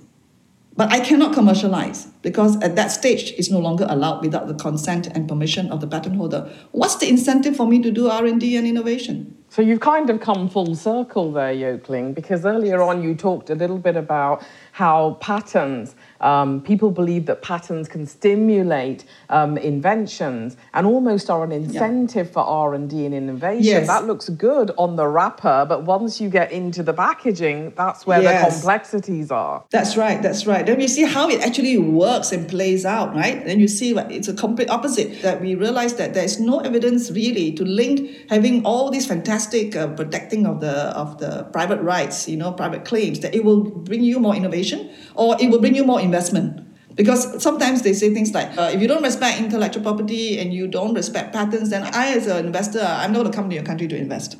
but 0.78 0.92
I 0.94 1.00
cannot 1.00 1.34
commercialize 1.34 2.06
because 2.22 2.56
at 2.62 2.76
that 2.76 2.92
stage 2.92 3.32
it's 3.32 3.50
no 3.50 3.58
longer 3.58 3.88
allowed 3.90 4.24
without 4.24 4.48
the 4.48 4.54
consent 4.54 5.08
and 5.08 5.28
permission 5.28 5.72
of 5.72 5.82
the 5.82 5.88
patent 5.88 6.16
holder. 6.16 6.50
What's 6.72 6.98
the 6.98 7.10
incentive 7.10 7.56
for 7.58 7.68
me 7.68 7.82
to 7.82 7.92
do 7.92 8.08
R&D 8.08 8.56
and 8.56 8.68
innovation? 8.68 9.36
So 9.50 9.62
you've 9.64 9.80
kind 9.80 10.10
of 10.10 10.20
come 10.22 10.50
full 10.50 10.76
circle 10.76 11.32
there, 11.32 11.52
Yoke 11.52 11.90
Ling, 11.90 12.14
because 12.14 12.46
earlier 12.46 12.82
on 12.82 13.02
you 13.02 13.16
talked 13.16 13.50
a 13.50 13.56
little 13.56 13.80
bit 13.80 13.96
about 13.96 14.44
how 14.74 15.18
patents 15.20 15.96
Um, 16.22 16.62
people 16.62 16.92
believe 16.92 17.26
that 17.28 17.42
patents 17.42 17.88
can 17.88 18.06
stimulate 18.06 19.06
um, 19.30 19.58
inventions 19.58 20.58
and 20.74 20.88
almost 20.88 21.30
are 21.30 21.44
an 21.44 21.52
incentive 21.52 22.28
yeah. 22.28 22.34
for 22.34 22.40
R&D 22.40 23.06
and 23.06 23.14
innovation. 23.14 23.64
Yes. 23.64 23.88
That 23.88 24.06
looks 24.06 24.30
good 24.30 24.72
on 24.78 24.96
the 24.96 25.08
wrapper, 25.08 25.66
but 25.68 25.84
once 25.84 26.20
you 26.20 26.30
get 26.30 26.52
into 26.52 26.84
the 26.84 26.94
packaging, 26.94 27.74
that's 27.76 28.06
where 28.06 28.22
yes. 28.22 28.46
the 28.46 28.52
complexities 28.60 29.32
are. 29.32 29.64
That's 29.72 29.98
right, 29.98 30.22
that's 30.22 30.46
right. 30.46 30.66
Then 30.66 30.80
you 30.80 30.88
see 30.88 31.04
how 31.04 31.30
it 31.30 31.42
actually 31.42 31.78
works 31.78 32.32
and 32.32 32.48
plays 32.48 32.86
out, 32.86 33.16
right? 33.16 33.46
Then 33.46 33.60
you 33.60 33.68
see 33.68 33.94
what 33.94 34.12
it's 34.12 34.28
a 34.28 34.34
complete 34.34 34.70
opposite 34.70 35.22
that 35.22 35.42
we 35.42 35.56
realize 35.56 35.96
that 35.96 36.14
there's 36.14 36.40
no 36.40 36.60
evidence 36.60 37.12
really 37.12 37.52
to 37.54 37.64
link 37.64 38.10
having 38.30 38.66
all 38.66 38.90
these 38.90 39.06
fantastic 39.06 39.76
uh, 39.76 39.88
protecting 39.88 40.46
of 40.46 40.60
the 40.62 40.76
of 40.98 41.20
the 41.20 41.44
private 41.52 41.82
rights, 41.82 42.28
you 42.28 42.38
know, 42.38 42.52
private 42.52 42.86
claims 42.86 43.20
that 43.20 43.36
it 43.36 43.44
will 43.44 43.64
bring 43.64 44.04
you 44.04 44.20
more 44.20 44.36
innovation 44.36 44.90
or 45.16 45.36
it 45.40 45.50
will 45.50 45.60
bring 45.60 45.76
you 45.76 45.84
more 45.84 46.00
investment. 46.08 46.50
Because 46.96 47.22
sometimes 47.44 47.84
they 47.84 47.94
say 47.94 48.12
things 48.18 48.34
like, 48.34 48.50
uh, 48.58 48.72
if 48.74 48.82
you 48.82 48.88
don't 48.88 49.04
respect 49.04 49.40
intellectual 49.40 49.84
property 49.84 50.40
and 50.40 50.52
you 50.52 50.66
don't 50.68 50.96
respect 50.96 51.32
patents, 51.32 51.70
then 51.70 51.84
I, 51.94 52.14
as 52.18 52.26
an 52.26 52.46
investor, 52.48 52.82
I'm 52.82 53.12
not 53.14 53.20
going 53.20 53.32
to 53.32 53.38
come 53.38 53.50
to 53.50 53.56
your 53.56 53.68
country 53.72 53.88
to 53.88 53.96
invest 53.96 54.38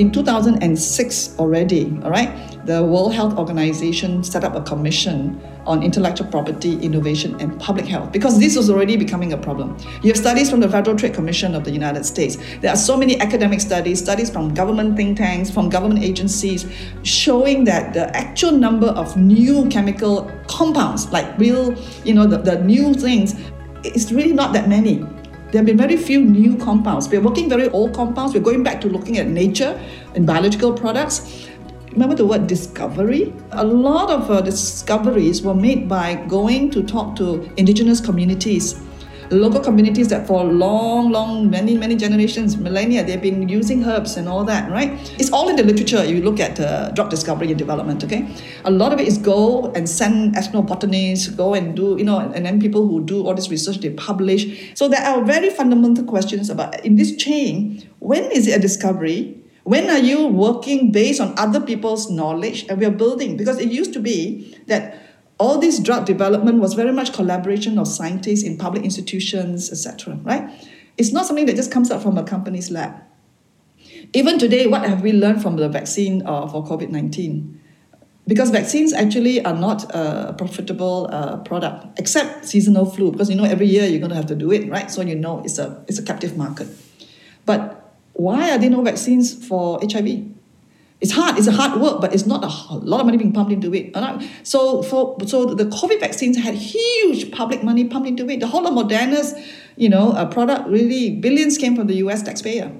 in 0.00 0.10
2006 0.10 1.38
already, 1.38 1.84
all 2.02 2.10
right, 2.10 2.30
the 2.64 2.82
World 2.82 3.12
Health 3.12 3.36
Organization 3.36 4.24
set 4.24 4.44
up 4.44 4.54
a 4.54 4.62
commission 4.62 5.38
on 5.66 5.82
intellectual 5.82 6.26
property, 6.26 6.80
innovation, 6.80 7.38
and 7.38 7.60
public 7.60 7.84
health 7.84 8.10
because 8.10 8.38
this 8.38 8.56
was 8.56 8.70
already 8.70 8.96
becoming 8.96 9.34
a 9.34 9.36
problem. 9.36 9.76
You 10.02 10.08
have 10.08 10.16
studies 10.16 10.50
from 10.50 10.60
the 10.60 10.70
Federal 10.70 10.96
Trade 10.96 11.12
Commission 11.12 11.54
of 11.54 11.64
the 11.64 11.70
United 11.70 12.06
States. 12.06 12.38
There 12.62 12.70
are 12.70 12.78
so 12.78 12.96
many 12.96 13.20
academic 13.20 13.60
studies, 13.60 14.00
studies 14.00 14.30
from 14.30 14.54
government 14.54 14.96
think 14.96 15.18
tanks, 15.18 15.50
from 15.50 15.68
government 15.68 16.02
agencies, 16.02 16.66
showing 17.02 17.64
that 17.64 17.92
the 17.92 18.08
actual 18.16 18.52
number 18.52 18.88
of 18.88 19.18
new 19.18 19.68
chemical 19.68 20.32
compounds, 20.48 21.12
like 21.12 21.38
real, 21.38 21.76
you 22.04 22.14
know, 22.14 22.26
the, 22.26 22.38
the 22.38 22.58
new 22.64 22.94
things, 22.94 23.34
is 23.84 24.14
really 24.14 24.32
not 24.32 24.54
that 24.54 24.66
many. 24.66 25.04
There 25.50 25.58
have 25.58 25.66
been 25.66 25.76
very 25.76 25.96
few 25.96 26.20
new 26.24 26.56
compounds. 26.56 27.08
We're 27.08 27.20
working 27.20 27.48
very 27.48 27.68
old 27.70 27.92
compounds. 27.92 28.34
We're 28.34 28.40
going 28.40 28.62
back 28.62 28.80
to 28.82 28.88
looking 28.88 29.18
at 29.18 29.26
nature 29.26 29.80
and 30.14 30.24
biological 30.24 30.72
products. 30.72 31.48
Remember 31.90 32.14
the 32.14 32.24
word 32.24 32.46
discovery? 32.46 33.32
A 33.50 33.64
lot 33.64 34.10
of 34.10 34.30
uh, 34.30 34.42
discoveries 34.42 35.42
were 35.42 35.54
made 35.54 35.88
by 35.88 36.14
going 36.28 36.70
to 36.70 36.84
talk 36.84 37.16
to 37.16 37.50
indigenous 37.56 38.00
communities 38.00 38.80
local 39.30 39.60
communities 39.60 40.08
that 40.08 40.26
for 40.26 40.44
long, 40.44 41.10
long, 41.10 41.48
many, 41.48 41.76
many 41.76 41.96
generations, 41.96 42.56
millennia, 42.56 43.04
they've 43.04 43.22
been 43.22 43.48
using 43.48 43.84
herbs 43.84 44.16
and 44.16 44.28
all 44.28 44.44
that, 44.44 44.70
right? 44.70 44.90
It's 45.18 45.32
all 45.32 45.48
in 45.48 45.56
the 45.56 45.62
literature. 45.62 46.04
You 46.04 46.22
look 46.22 46.40
at 46.40 46.58
uh, 46.58 46.90
drug 46.90 47.10
discovery 47.10 47.48
and 47.48 47.58
development, 47.58 48.02
okay? 48.04 48.28
A 48.64 48.70
lot 48.70 48.92
of 48.92 48.98
it 48.98 49.06
is 49.06 49.18
go 49.18 49.70
and 49.72 49.88
send 49.88 50.34
ethnobotanists, 50.34 51.36
go 51.36 51.54
and 51.54 51.76
do, 51.76 51.96
you 51.96 52.04
know, 52.04 52.18
and 52.18 52.44
then 52.44 52.60
people 52.60 52.86
who 52.86 53.04
do 53.04 53.26
all 53.26 53.34
this 53.34 53.50
research, 53.50 53.78
they 53.78 53.90
publish. 53.90 54.72
So 54.74 54.88
there 54.88 55.02
are 55.02 55.24
very 55.24 55.50
fundamental 55.50 56.04
questions 56.04 56.50
about 56.50 56.84
in 56.84 56.96
this 56.96 57.14
chain, 57.16 57.88
when 58.00 58.24
is 58.32 58.46
it 58.46 58.56
a 58.56 58.60
discovery? 58.60 59.36
When 59.64 59.90
are 59.90 59.98
you 59.98 60.26
working 60.26 60.90
based 60.90 61.20
on 61.20 61.34
other 61.38 61.60
people's 61.60 62.10
knowledge 62.10 62.66
and 62.68 62.78
we 62.80 62.86
are 62.86 62.90
building? 62.90 63.36
Because 63.36 63.58
it 63.60 63.70
used 63.70 63.92
to 63.92 64.00
be 64.00 64.56
that 64.66 65.09
all 65.40 65.58
this 65.58 65.80
drug 65.80 66.04
development 66.04 66.58
was 66.58 66.74
very 66.74 66.92
much 66.92 67.14
collaboration 67.14 67.78
of 67.78 67.88
scientists 67.88 68.42
in 68.42 68.58
public 68.58 68.84
institutions, 68.84 69.72
etc. 69.72 70.18
Right? 70.22 70.48
It's 70.98 71.12
not 71.12 71.24
something 71.24 71.46
that 71.46 71.56
just 71.56 71.72
comes 71.72 71.90
out 71.90 72.02
from 72.02 72.18
a 72.18 72.22
company's 72.22 72.70
lab. 72.70 73.00
Even 74.12 74.38
today, 74.38 74.66
what 74.66 74.84
have 74.84 75.00
we 75.00 75.12
learned 75.12 75.40
from 75.40 75.56
the 75.56 75.68
vaccine 75.68 76.26
uh, 76.26 76.46
for 76.46 76.62
COVID 76.64 76.90
19? 76.90 77.58
Because 78.26 78.50
vaccines 78.50 78.92
actually 78.92 79.42
are 79.44 79.54
not 79.54 79.90
a 79.94 80.34
profitable 80.36 81.08
uh, 81.10 81.38
product, 81.38 81.98
except 81.98 82.44
seasonal 82.44 82.84
flu, 82.84 83.10
because 83.10 83.30
you 83.30 83.34
know 83.34 83.44
every 83.44 83.66
year 83.66 83.86
you're 83.86 83.98
going 83.98 84.10
to 84.10 84.16
have 84.16 84.26
to 84.26 84.36
do 84.36 84.52
it, 84.52 84.68
right? 84.68 84.90
So 84.90 85.00
you 85.00 85.14
know 85.14 85.40
it's 85.42 85.58
a, 85.58 85.82
it's 85.88 85.98
a 85.98 86.02
captive 86.02 86.36
market. 86.36 86.68
But 87.46 87.96
why 88.12 88.50
are 88.50 88.58
there 88.58 88.68
no 88.70 88.82
vaccines 88.82 89.32
for 89.46 89.80
HIV? 89.82 90.26
It's 91.00 91.12
hard. 91.12 91.38
It's 91.38 91.46
a 91.46 91.52
hard 91.52 91.80
work, 91.80 92.00
but 92.00 92.12
it's 92.12 92.26
not 92.26 92.44
a 92.44 92.74
lot 92.74 93.00
of 93.00 93.06
money 93.06 93.16
being 93.16 93.32
pumped 93.32 93.52
into 93.52 93.72
it. 93.74 93.96
So, 94.46 94.82
for, 94.82 95.16
so 95.26 95.46
the 95.46 95.64
COVID 95.64 95.98
vaccines 95.98 96.36
had 96.36 96.54
huge 96.54 97.32
public 97.32 97.62
money 97.62 97.84
pumped 97.86 98.06
into 98.06 98.28
it. 98.28 98.40
The 98.40 98.46
whole 98.46 98.66
of 98.66 98.74
Moderna's, 98.74 99.34
you 99.76 99.88
know, 99.88 100.12
a 100.12 100.26
product 100.26 100.68
really 100.68 101.16
billions 101.16 101.56
came 101.56 101.74
from 101.74 101.86
the 101.86 101.94
U.S. 101.96 102.22
taxpayer. 102.22 102.70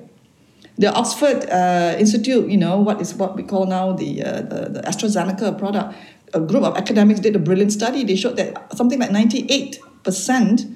The 0.76 0.92
Oxford 0.92 1.48
uh, 1.50 1.96
Institute, 1.98 2.50
you 2.50 2.58
know, 2.58 2.78
what 2.78 3.00
is 3.00 3.14
what 3.14 3.36
we 3.36 3.42
call 3.42 3.66
now 3.66 3.92
the, 3.92 4.22
uh, 4.22 4.42
the 4.42 4.68
the 4.70 4.80
AstraZeneca 4.82 5.58
product. 5.58 5.94
A 6.32 6.40
group 6.40 6.62
of 6.62 6.76
academics 6.76 7.20
did 7.20 7.34
a 7.36 7.38
brilliant 7.38 7.72
study. 7.72 8.04
They 8.04 8.16
showed 8.16 8.36
that 8.36 8.76
something 8.76 8.98
like 8.98 9.10
ninety 9.10 9.46
eight 9.48 9.80
percent 10.04 10.66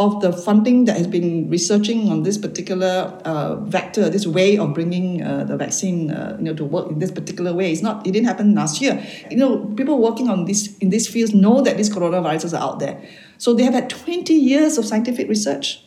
of 0.00 0.22
the 0.22 0.32
funding 0.32 0.86
that 0.86 0.96
has 0.96 1.06
been 1.06 1.50
researching 1.50 2.10
on 2.10 2.22
this 2.22 2.38
particular 2.38 3.20
uh, 3.26 3.56
vector, 3.56 4.08
this 4.08 4.26
way 4.26 4.56
of 4.56 4.72
bringing 4.72 5.22
uh, 5.22 5.44
the 5.44 5.58
vaccine, 5.58 6.10
uh, 6.10 6.36
you 6.38 6.44
know, 6.44 6.54
to 6.54 6.64
work 6.64 6.88
in 6.88 6.98
this 6.98 7.10
particular 7.10 7.52
way. 7.52 7.70
It's 7.70 7.82
not. 7.82 8.06
It 8.06 8.12
didn't 8.12 8.26
happen 8.26 8.54
last 8.54 8.80
year. 8.80 9.04
You 9.30 9.36
know, 9.36 9.66
people 9.76 9.98
working 9.98 10.30
on 10.30 10.46
this 10.46 10.74
in 10.78 10.88
these 10.88 11.06
fields 11.06 11.34
know 11.34 11.60
that 11.60 11.76
these 11.76 11.90
coronaviruses 11.90 12.58
are 12.58 12.62
out 12.62 12.78
there. 12.78 12.96
So 13.36 13.52
they 13.52 13.62
have 13.62 13.74
had 13.74 13.90
20 13.90 14.32
years 14.32 14.78
of 14.78 14.86
scientific 14.86 15.28
research, 15.28 15.84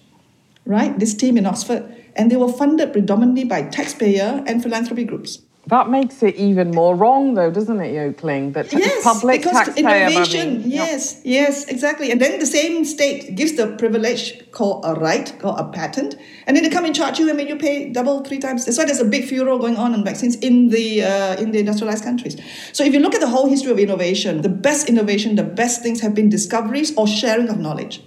right? 0.65 0.97
This 0.99 1.15
team 1.15 1.35
in 1.35 1.47
Oxford, 1.47 1.83
and 2.15 2.29
they 2.29 2.35
were 2.35 2.53
funded 2.53 2.93
predominantly 2.93 3.45
by 3.45 3.63
taxpayer 3.63 4.43
and 4.45 4.61
philanthropy 4.61 5.05
groups. 5.05 5.39
That 5.67 5.89
makes 5.89 6.21
it 6.21 6.35
even 6.35 6.71
more 6.71 6.93
wrong, 6.93 7.35
though, 7.35 7.49
doesn't 7.49 7.79
it, 7.79 7.93
Yoke 7.93 8.21
Ling? 8.21 8.51
That 8.51 8.73
yes, 8.73 9.01
public 9.01 9.41
because 9.41 9.65
taxpayer 9.65 10.07
innovation. 10.07 10.59
Money. 10.59 10.69
Yes, 10.69 11.21
yes, 11.23 11.65
exactly. 11.65 12.11
And 12.11 12.19
then 12.19 12.39
the 12.39 12.45
same 12.45 12.83
state 12.83 13.35
gives 13.35 13.53
the 13.53 13.67
privilege 13.77 14.51
called 14.51 14.83
a 14.83 14.93
right, 14.93 15.33
called 15.39 15.59
a 15.59 15.69
patent, 15.69 16.17
and 16.47 16.57
then 16.57 16.63
they 16.63 16.69
come 16.69 16.83
and 16.83 16.93
charge 16.93 17.17
you 17.17 17.29
and 17.29 17.37
make 17.37 17.47
you 17.47 17.55
pay 17.55 17.89
double, 17.89 18.25
three 18.25 18.39
times. 18.39 18.65
That's 18.65 18.77
why 18.77 18.83
there's 18.83 18.99
a 18.99 19.05
big 19.05 19.23
furor 19.23 19.57
going 19.57 19.77
on 19.77 19.93
in 19.93 20.03
vaccines 20.03 20.35
in 20.35 20.67
the 20.67 21.03
uh, 21.03 21.37
in 21.37 21.51
the 21.51 21.59
industrialized 21.59 22.03
countries. 22.03 22.35
So 22.73 22.83
if 22.83 22.93
you 22.93 22.99
look 22.99 23.15
at 23.15 23.21
the 23.21 23.29
whole 23.29 23.47
history 23.47 23.71
of 23.71 23.79
innovation, 23.79 24.41
the 24.41 24.49
best 24.49 24.89
innovation, 24.89 25.35
the 25.35 25.43
best 25.43 25.81
things 25.81 26.01
have 26.01 26.13
been 26.13 26.27
discoveries 26.27 26.93
or 26.97 27.07
sharing 27.07 27.47
of 27.47 27.57
knowledge. 27.57 28.01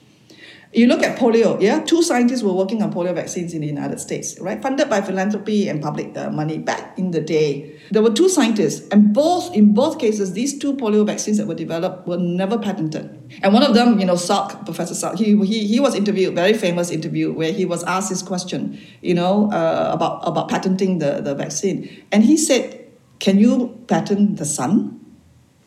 You 0.73 0.89
look 0.89 1.03
at 1.03 1.17
polio, 1.19 1.61
yeah? 1.61 1.81
Two 1.81 2.03
scientists 2.03 2.43
were 2.43 2.53
working 2.53 2.83
on 2.83 2.93
polio 2.93 3.15
vaccines 3.15 3.55
in 3.55 3.61
the 3.61 3.67
United 3.67 4.01
States, 4.01 4.39
right? 4.41 4.61
Funded 4.61 4.91
by 4.91 5.01
philanthropy 5.01 5.69
and 5.69 5.81
public 5.81 6.17
uh, 6.17 6.29
money 6.31 6.59
back 6.59 6.99
in 6.99 7.13
the 7.13 7.21
day. 7.21 7.81
There 7.93 8.03
were 8.03 8.13
two 8.13 8.29
scientists, 8.29 8.87
and 8.89 9.15
both 9.15 9.55
in 9.55 9.75
both 9.75 9.99
cases, 9.99 10.33
these 10.33 10.59
two 10.59 10.75
polio 10.75 11.07
vaccines 11.07 11.39
that 11.39 11.47
were 11.47 11.55
developed 11.55 12.09
were 12.09 12.19
never 12.19 12.59
patented. 12.59 13.05
And 13.43 13.55
one 13.55 13.63
of 13.63 13.75
them, 13.75 14.01
you 14.01 14.07
know, 14.07 14.15
Salk, 14.15 14.65
Professor 14.65 14.95
Salk, 14.95 15.19
he, 15.19 15.37
he, 15.47 15.67
he 15.67 15.81
was 15.81 15.95
interviewed, 15.95 16.35
very 16.35 16.53
famous 16.53 16.91
interview, 16.91 17.33
where 17.33 17.53
he 17.53 17.65
was 17.65 17.85
asked 17.85 18.11
this 18.11 18.23
question, 18.23 18.79
you 19.03 19.15
know, 19.15 19.51
uh, 19.53 19.91
about, 19.95 20.27
about 20.27 20.49
patenting 20.49 20.99
the, 20.99 21.21
the 21.21 21.35
vaccine. 21.35 22.05
And 22.11 22.25
he 22.25 22.37
said, 22.37 22.85
Can 23.21 23.39
you 23.39 23.79
patent 23.87 24.39
the 24.39 24.45
sun? 24.45 25.01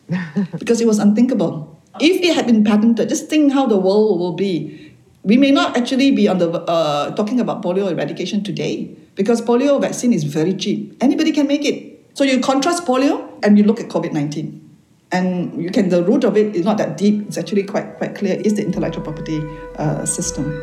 because 0.58 0.80
it 0.80 0.86
was 0.86 0.98
unthinkable. 0.98 1.80
If 2.00 2.22
it 2.22 2.34
had 2.34 2.46
been 2.46 2.64
patented, 2.64 3.08
just 3.08 3.28
think 3.28 3.52
how 3.52 3.66
the 3.66 3.76
world 3.76 4.18
will 4.18 4.34
be 4.34 4.89
we 5.22 5.36
may 5.36 5.50
not 5.50 5.76
actually 5.76 6.10
be 6.10 6.28
on 6.28 6.38
the 6.38 6.50
uh, 6.50 7.14
talking 7.14 7.40
about 7.40 7.62
polio 7.62 7.90
eradication 7.90 8.42
today 8.42 8.96
because 9.14 9.42
polio 9.42 9.80
vaccine 9.80 10.12
is 10.12 10.24
very 10.24 10.54
cheap. 10.54 10.96
Anybody 11.00 11.32
can 11.32 11.46
make 11.46 11.64
it. 11.64 12.00
So 12.14 12.24
you 12.24 12.40
contrast 12.40 12.86
polio 12.86 13.28
and 13.42 13.58
you 13.58 13.64
look 13.64 13.80
at 13.80 13.88
COVID 13.88 14.12
nineteen, 14.12 14.76
and 15.12 15.62
you 15.62 15.70
can 15.70 15.88
the 15.88 16.02
root 16.02 16.24
of 16.24 16.36
it 16.36 16.56
is 16.56 16.64
not 16.64 16.78
that 16.78 16.96
deep. 16.96 17.26
It's 17.28 17.38
actually 17.38 17.64
quite 17.64 17.96
quite 17.98 18.14
clear. 18.14 18.40
Is 18.40 18.54
the 18.54 18.64
intellectual 18.64 19.04
property 19.04 19.42
uh, 19.76 20.04
system. 20.04 20.62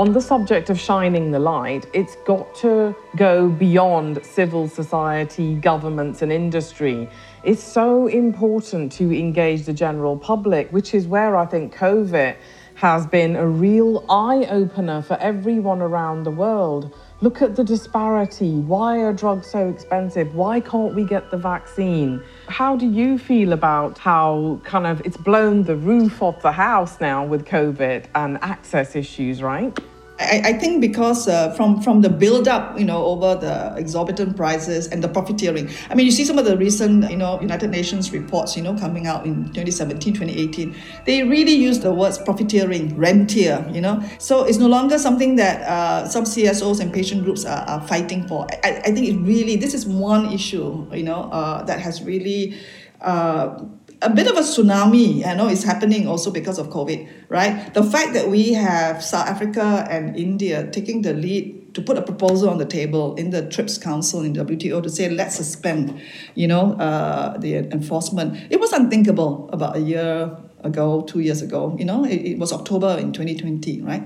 On 0.00 0.14
the 0.14 0.20
subject 0.20 0.70
of 0.70 0.80
shining 0.80 1.30
the 1.30 1.38
light, 1.38 1.84
it's 1.92 2.16
got 2.24 2.54
to 2.54 2.96
go 3.16 3.50
beyond 3.50 4.24
civil 4.24 4.66
society, 4.66 5.56
governments, 5.56 6.22
and 6.22 6.32
industry. 6.32 7.06
It's 7.44 7.62
so 7.62 8.06
important 8.06 8.92
to 8.92 9.14
engage 9.14 9.66
the 9.66 9.74
general 9.74 10.16
public, 10.16 10.70
which 10.70 10.94
is 10.94 11.06
where 11.06 11.36
I 11.36 11.44
think 11.44 11.76
COVID 11.76 12.34
has 12.76 13.06
been 13.06 13.36
a 13.36 13.46
real 13.46 14.06
eye 14.08 14.46
opener 14.48 15.02
for 15.02 15.18
everyone 15.18 15.82
around 15.82 16.22
the 16.22 16.30
world. 16.30 16.96
Look 17.20 17.42
at 17.42 17.54
the 17.54 17.62
disparity. 17.62 18.54
Why 18.54 19.00
are 19.00 19.12
drugs 19.12 19.50
so 19.50 19.68
expensive? 19.68 20.34
Why 20.34 20.60
can't 20.60 20.94
we 20.94 21.04
get 21.04 21.30
the 21.30 21.36
vaccine? 21.36 22.22
How 22.48 22.74
do 22.74 22.86
you 22.86 23.18
feel 23.18 23.52
about 23.52 23.98
how 23.98 24.62
kind 24.64 24.86
of 24.86 25.02
it's 25.04 25.18
blown 25.18 25.64
the 25.64 25.76
roof 25.76 26.22
off 26.22 26.40
the 26.40 26.52
house 26.52 27.02
now 27.02 27.26
with 27.26 27.44
COVID 27.44 28.06
and 28.14 28.38
access 28.40 28.96
issues, 28.96 29.42
right? 29.42 29.78
I, 30.20 30.42
I 30.44 30.52
think 30.52 30.80
because 30.82 31.26
uh, 31.28 31.50
from 31.54 31.80
from 31.80 32.02
the 32.02 32.10
build 32.10 32.46
up, 32.46 32.78
you 32.78 32.84
know, 32.84 33.04
over 33.04 33.34
the 33.34 33.74
exorbitant 33.76 34.36
prices 34.36 34.86
and 34.88 35.02
the 35.02 35.08
profiteering. 35.08 35.70
I 35.88 35.94
mean, 35.94 36.04
you 36.04 36.12
see 36.12 36.24
some 36.24 36.38
of 36.38 36.44
the 36.44 36.56
recent, 36.56 37.10
you 37.10 37.16
know, 37.16 37.40
United 37.40 37.70
Nations 37.70 38.12
reports, 38.12 38.56
you 38.56 38.62
know, 38.62 38.76
coming 38.76 39.06
out 39.06 39.24
in 39.24 39.46
2017, 39.46 40.14
2018. 40.14 40.76
They 41.06 41.22
really 41.22 41.54
use 41.54 41.80
the 41.80 41.92
words 41.92 42.18
profiteering, 42.18 42.96
rentier, 42.96 43.66
you 43.72 43.80
know. 43.80 44.02
So 44.18 44.44
it's 44.44 44.58
no 44.58 44.68
longer 44.68 44.98
something 44.98 45.36
that 45.36 45.62
uh, 45.62 46.06
some 46.06 46.24
CSOs 46.24 46.80
and 46.80 46.92
patient 46.92 47.24
groups 47.24 47.46
are, 47.46 47.64
are 47.66 47.86
fighting 47.88 48.28
for. 48.28 48.46
I, 48.62 48.82
I 48.84 48.92
think 48.92 49.08
it 49.08 49.16
really 49.16 49.56
this 49.56 49.72
is 49.72 49.86
one 49.86 50.32
issue, 50.32 50.86
you 50.94 51.04
know, 51.04 51.30
uh, 51.32 51.64
that 51.64 51.80
has 51.80 52.02
really. 52.02 52.60
Uh, 53.00 53.64
a 54.02 54.10
bit 54.10 54.26
of 54.26 54.36
a 54.36 54.40
tsunami. 54.40 55.26
I 55.26 55.34
know 55.34 55.48
it's 55.48 55.62
happening 55.64 56.06
also 56.06 56.30
because 56.30 56.58
of 56.58 56.68
COVID, 56.68 57.08
right? 57.28 57.72
The 57.74 57.82
fact 57.82 58.14
that 58.14 58.28
we 58.28 58.52
have 58.54 59.02
South 59.04 59.26
Africa 59.26 59.86
and 59.90 60.16
India 60.16 60.70
taking 60.70 61.02
the 61.02 61.12
lead 61.12 61.74
to 61.74 61.82
put 61.82 61.96
a 61.96 62.02
proposal 62.02 62.48
on 62.50 62.58
the 62.58 62.64
table 62.64 63.14
in 63.16 63.30
the 63.30 63.48
TRIPS 63.48 63.78
Council 63.78 64.22
in 64.22 64.34
WTO 64.34 64.82
to 64.82 64.88
say 64.88 65.08
let's 65.08 65.36
suspend, 65.36 66.00
you 66.34 66.48
know, 66.48 66.72
uh, 66.74 67.36
the 67.38 67.56
enforcement. 67.56 68.38
It 68.50 68.58
was 68.58 68.72
unthinkable 68.72 69.48
about 69.52 69.76
a 69.76 69.80
year 69.80 70.36
ago, 70.64 71.02
two 71.02 71.20
years 71.20 71.42
ago. 71.42 71.76
You 71.78 71.84
know, 71.84 72.04
it, 72.04 72.16
it 72.22 72.38
was 72.38 72.52
October 72.52 72.96
in 72.98 73.12
2020, 73.12 73.82
right? 73.82 74.02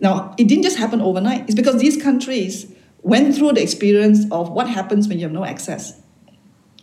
Now 0.00 0.34
it 0.38 0.48
didn't 0.48 0.64
just 0.64 0.78
happen 0.78 1.00
overnight. 1.00 1.42
It's 1.42 1.54
because 1.54 1.78
these 1.78 2.00
countries 2.02 2.72
went 3.02 3.34
through 3.34 3.52
the 3.52 3.62
experience 3.62 4.24
of 4.32 4.50
what 4.50 4.68
happens 4.68 5.08
when 5.08 5.18
you 5.18 5.24
have 5.24 5.32
no 5.32 5.44
access. 5.44 6.00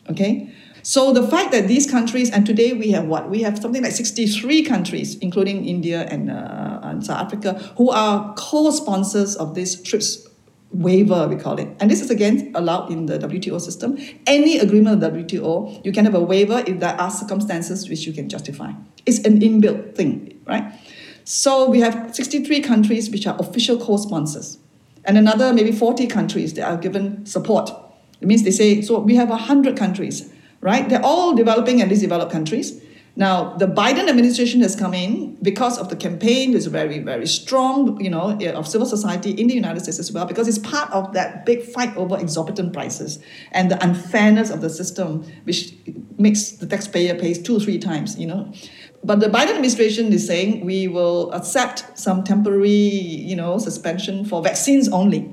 Okay, 0.09 0.53
so 0.83 1.13
the 1.13 1.25
fact 1.25 1.51
that 1.53 1.67
these 1.69 1.89
countries, 1.89 2.29
and 2.29 2.45
today 2.45 2.73
we 2.73 2.91
have 2.91 3.05
what? 3.05 3.29
We 3.29 3.41
have 3.41 3.57
something 3.57 3.81
like 3.81 3.93
63 3.93 4.63
countries, 4.63 5.15
including 5.19 5.65
India 5.65 6.01
and, 6.09 6.29
uh, 6.29 6.79
and 6.83 7.05
South 7.05 7.21
Africa, 7.25 7.53
who 7.77 7.89
are 7.89 8.33
co-sponsors 8.37 9.35
of 9.37 9.55
this 9.55 9.81
TRIPS 9.81 10.27
waiver, 10.73 11.27
we 11.27 11.35
call 11.35 11.57
it. 11.59 11.69
And 11.79 11.89
this 11.89 12.01
is 12.01 12.09
again 12.09 12.51
allowed 12.55 12.91
in 12.91 13.05
the 13.05 13.17
WTO 13.17 13.61
system. 13.61 13.97
Any 14.27 14.59
agreement 14.59 15.01
of 15.01 15.13
WTO, 15.13 15.85
you 15.85 15.91
can 15.91 16.03
have 16.03 16.15
a 16.15 16.19
waiver 16.19 16.63
if 16.67 16.79
there 16.79 16.99
are 16.99 17.09
circumstances 17.09 17.87
which 17.87 18.05
you 18.05 18.11
can 18.11 18.27
justify. 18.27 18.73
It's 19.05 19.19
an 19.19 19.39
inbuilt 19.39 19.95
thing, 19.95 20.41
right? 20.45 20.73
So 21.23 21.69
we 21.69 21.79
have 21.79 22.13
63 22.13 22.61
countries 22.61 23.09
which 23.09 23.25
are 23.25 23.37
official 23.39 23.77
co-sponsors, 23.77 24.57
and 25.05 25.17
another 25.17 25.53
maybe 25.53 25.71
40 25.71 26.07
countries 26.07 26.53
that 26.55 26.69
are 26.69 26.77
given 26.77 27.25
support. 27.25 27.71
It 28.19 28.27
means 28.27 28.43
they 28.43 28.51
say, 28.51 28.81
so 28.81 28.99
we 28.99 29.15
have 29.15 29.29
100 29.29 29.77
countries 29.77 30.29
right? 30.63 30.87
They're 30.89 31.05
all 31.05 31.35
developing 31.35 31.81
and 31.81 31.89
least 31.89 32.01
developed 32.01 32.31
countries. 32.31 32.81
Now, 33.15 33.55
the 33.57 33.67
Biden 33.67 34.09
administration 34.09 34.61
has 34.61 34.75
come 34.75 34.95
in 34.95 35.35
because 35.43 35.77
of 35.77 35.89
the 35.89 35.95
campaign. 35.95 36.55
A 36.55 36.59
very, 36.61 36.97
very 36.97 37.27
strong, 37.27 38.01
you 38.03 38.09
know, 38.09 38.39
of 38.55 38.67
civil 38.67 38.87
society 38.87 39.29
in 39.31 39.45
the 39.45 39.53
United 39.53 39.81
States 39.81 39.99
as 39.99 40.11
well, 40.11 40.25
because 40.25 40.47
it's 40.47 40.57
part 40.57 40.89
of 40.91 41.13
that 41.13 41.45
big 41.45 41.61
fight 41.61 41.95
over 41.95 42.17
exorbitant 42.17 42.73
prices 42.73 43.19
and 43.51 43.69
the 43.69 43.77
unfairness 43.83 44.49
of 44.49 44.61
the 44.61 44.69
system, 44.69 45.23
which 45.43 45.75
makes 46.17 46.53
the 46.53 46.65
taxpayer 46.65 47.13
pays 47.13 47.39
two, 47.39 47.57
or 47.57 47.59
three 47.59 47.77
times, 47.77 48.17
you 48.17 48.25
know. 48.25 48.51
But 49.03 49.19
the 49.19 49.27
Biden 49.27 49.49
administration 49.49 50.11
is 50.11 50.25
saying 50.25 50.65
we 50.65 50.87
will 50.87 51.31
accept 51.33 51.99
some 51.99 52.23
temporary, 52.23 52.69
you 52.69 53.35
know, 53.35 53.59
suspension 53.59 54.25
for 54.25 54.41
vaccines 54.41 54.89
only. 54.89 55.29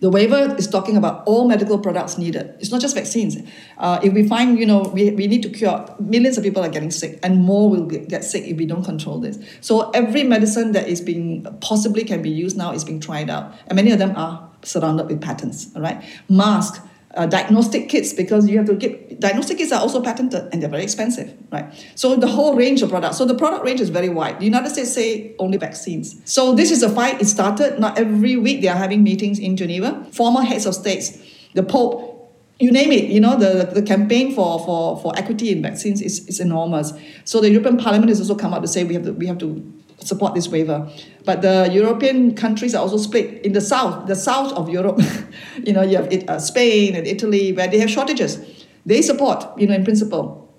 The 0.00 0.10
waiver 0.10 0.54
is 0.56 0.66
talking 0.66 0.96
about 0.96 1.22
all 1.26 1.48
medical 1.48 1.78
products 1.78 2.18
needed. 2.18 2.54
It's 2.58 2.70
not 2.70 2.80
just 2.80 2.94
vaccines. 2.94 3.36
Uh, 3.78 4.00
if 4.02 4.12
we 4.12 4.26
find, 4.26 4.58
you 4.58 4.66
know, 4.66 4.82
we, 4.82 5.10
we 5.12 5.26
need 5.26 5.42
to 5.42 5.48
cure, 5.48 5.86
millions 5.98 6.36
of 6.36 6.44
people 6.44 6.62
are 6.64 6.68
getting 6.68 6.90
sick 6.90 7.18
and 7.22 7.42
more 7.42 7.70
will 7.70 7.86
get, 7.86 8.24
sick 8.24 8.44
if 8.44 8.56
we 8.56 8.66
don't 8.66 8.84
control 8.84 9.20
this. 9.20 9.38
So 9.60 9.90
every 9.90 10.22
medicine 10.22 10.72
that 10.72 10.88
is 10.88 11.00
being 11.00 11.46
possibly 11.60 12.04
can 12.04 12.22
be 12.22 12.30
used 12.30 12.56
now 12.56 12.72
is 12.72 12.84
being 12.84 13.00
tried 13.00 13.30
out. 13.30 13.54
And 13.66 13.76
many 13.76 13.92
of 13.92 13.98
them 13.98 14.14
are 14.16 14.50
surrounded 14.62 15.06
with 15.06 15.20
patents, 15.20 15.74
all 15.74 15.82
right? 15.82 16.02
Mask, 16.28 16.82
uh, 17.16 17.26
diagnostic 17.26 17.88
kits 17.88 18.12
because 18.12 18.48
you 18.48 18.58
have 18.58 18.66
to 18.66 18.74
get 18.74 19.20
diagnostic 19.20 19.58
kits 19.58 19.72
are 19.72 19.80
also 19.80 20.02
patented 20.02 20.48
and 20.52 20.60
they're 20.60 20.70
very 20.70 20.82
expensive, 20.82 21.32
right? 21.50 21.72
So 21.94 22.16
the 22.16 22.26
whole 22.26 22.54
range 22.56 22.82
of 22.82 22.90
products. 22.90 23.18
So 23.18 23.24
the 23.24 23.34
product 23.34 23.64
range 23.64 23.80
is 23.80 23.88
very 23.88 24.08
wide. 24.08 24.40
The 24.40 24.44
United 24.44 24.70
States 24.70 24.92
say 24.92 25.34
only 25.38 25.58
vaccines. 25.58 26.20
So 26.24 26.54
this 26.54 26.70
is 26.70 26.82
a 26.82 26.90
fight. 26.90 27.20
It 27.20 27.26
started. 27.26 27.78
Not 27.78 27.98
every 27.98 28.36
week 28.36 28.60
they 28.60 28.68
are 28.68 28.76
having 28.76 29.02
meetings 29.02 29.38
in 29.38 29.56
Geneva. 29.56 30.06
Former 30.12 30.42
heads 30.42 30.66
of 30.66 30.74
states, 30.74 31.18
the 31.54 31.62
Pope, 31.62 32.14
you 32.60 32.70
name 32.70 32.92
it, 32.92 33.10
you 33.10 33.20
know, 33.20 33.36
the, 33.36 33.70
the 33.72 33.82
campaign 33.82 34.34
for, 34.34 34.64
for, 34.64 34.96
for 35.00 35.16
equity 35.18 35.50
in 35.50 35.62
vaccines 35.62 36.00
is, 36.00 36.26
is 36.28 36.38
enormous. 36.38 36.92
So 37.24 37.40
the 37.40 37.50
European 37.50 37.78
Parliament 37.78 38.10
has 38.10 38.20
also 38.20 38.36
come 38.36 38.54
out 38.54 38.62
to 38.62 38.68
say 38.68 38.84
we 38.84 38.94
have 38.94 39.04
to, 39.04 39.12
we 39.12 39.26
have 39.26 39.38
to 39.38 39.73
support 39.98 40.34
this 40.34 40.48
waiver. 40.48 40.88
But 41.24 41.42
the 41.42 41.70
European 41.72 42.34
countries 42.34 42.74
are 42.74 42.82
also 42.82 42.98
split 42.98 43.44
in 43.44 43.52
the 43.52 43.60
south, 43.60 44.06
the 44.06 44.16
south 44.16 44.52
of 44.52 44.68
Europe. 44.68 45.00
you 45.64 45.72
know, 45.72 45.82
you 45.82 45.96
have 45.96 46.12
it, 46.12 46.28
uh, 46.28 46.38
Spain 46.38 46.94
and 46.94 47.06
Italy 47.06 47.52
where 47.52 47.68
they 47.68 47.78
have 47.78 47.90
shortages. 47.90 48.38
They 48.86 49.00
support, 49.02 49.46
you 49.58 49.66
know, 49.66 49.74
in 49.74 49.84
principle. 49.84 50.52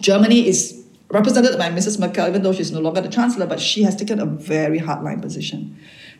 Germany 0.00 0.46
is 0.46 0.84
represented 1.10 1.58
by 1.58 1.70
Mrs. 1.70 1.98
Merkel, 1.98 2.28
even 2.28 2.42
though 2.42 2.52
she's 2.52 2.70
no 2.70 2.80
longer 2.80 3.00
the 3.00 3.08
chancellor, 3.08 3.46
but 3.46 3.58
she 3.58 3.82
has 3.82 3.96
taken 3.96 4.20
a 4.20 4.26
very 4.26 4.78
hardline 4.78 5.20
position 5.20 5.76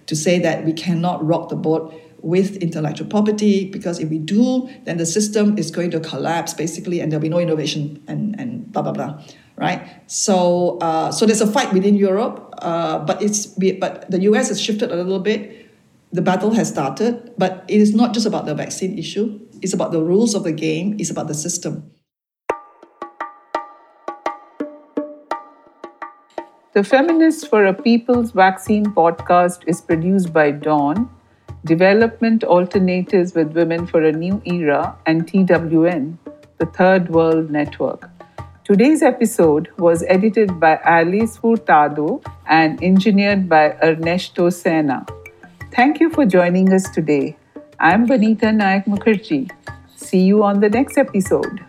to 0.07 0.17
say 0.17 0.39
that 0.39 0.65
we 0.65 0.73
cannot 0.73 1.25
rock 1.25 1.51
the 1.51 1.57
boat 1.57 1.95
with 2.21 2.57
intellectual 2.57 3.07
property 3.07 3.71
because 3.71 4.01
if 4.01 4.09
we 4.09 4.19
do, 4.19 4.69
then 4.85 4.97
the 4.97 5.07
system 5.07 5.57
is 5.57 5.71
going 5.71 5.91
to 5.93 6.01
collapse 6.01 6.53
basically, 6.55 6.99
and 6.99 7.13
there'll 7.13 7.23
be 7.23 7.29
no 7.29 7.39
innovation 7.39 8.03
and, 8.09 8.35
and 8.41 8.73
blah 8.73 8.83
blah 8.83 8.93
blah 8.93 9.23
right? 9.59 10.03
So 10.07 10.79
uh, 10.79 11.13
so 11.13 11.27
there's 11.27 11.41
a 11.41 11.47
fight 11.47 11.73
within 11.73 11.97
Europe, 11.97 12.55
uh, 12.59 12.99
but 13.01 13.23
it's 13.23 13.47
but 13.47 14.11
the 14.11 14.21
US 14.31 14.49
has 14.49 14.61
shifted 14.61 14.91
a 14.91 14.97
little 14.97 15.21
bit. 15.21 15.67
The 16.13 16.23
battle 16.23 16.53
has 16.53 16.69
started, 16.69 17.35
but 17.37 17.65
it 17.69 17.81
is 17.81 17.95
not 17.95 18.15
just 18.15 18.25
about 18.25 18.47
the 18.47 18.55
vaccine 18.55 18.99
issue. 18.99 19.41
It's 19.61 19.75
about 19.75 19.93
the 19.93 20.01
rules 20.01 20.35
of 20.35 20.43
the 20.43 20.53
game. 20.53 20.97
It's 20.99 21.11
about 21.11 21.29
the 21.29 21.35
system. 21.35 21.91
The 26.73 26.85
Feminists 26.85 27.45
for 27.45 27.67
a 27.67 27.75
People's 27.75 28.31
Vaccine 28.31 28.87
podcast 28.87 29.65
is 29.67 29.81
produced 29.81 30.33
by 30.33 30.53
Dawn, 30.53 31.11
Development 31.65 32.45
Alternatives 32.45 33.35
with 33.35 33.53
Women 33.53 33.87
for 33.87 34.03
a 34.03 34.13
New 34.13 34.41
Era, 34.45 34.97
and 35.05 35.27
TWN, 35.27 36.17
the 36.59 36.67
Third 36.67 37.09
World 37.11 37.51
Network. 37.51 38.18
Today's 38.69 39.03
episode 39.03 39.71
was 39.79 40.05
edited 40.09 40.61
by 40.61 40.79
Alice 40.85 41.39
Furtado 41.39 42.23
and 42.47 42.79
engineered 42.85 43.49
by 43.49 43.75
Ernesto 43.83 44.51
Sena. 44.51 45.07
Thank 45.73 46.01
you 46.01 46.11
for 46.11 46.27
joining 46.27 46.71
us 46.75 46.87
today. 46.91 47.39
I'm 47.81 48.07
Vanita 48.07 48.53
Nayak 48.53 48.85
Mukherjee. 48.85 49.51
See 49.97 50.21
you 50.21 50.45
on 50.45 50.61
the 50.61 50.69
next 50.69 50.99
episode. 50.99 51.65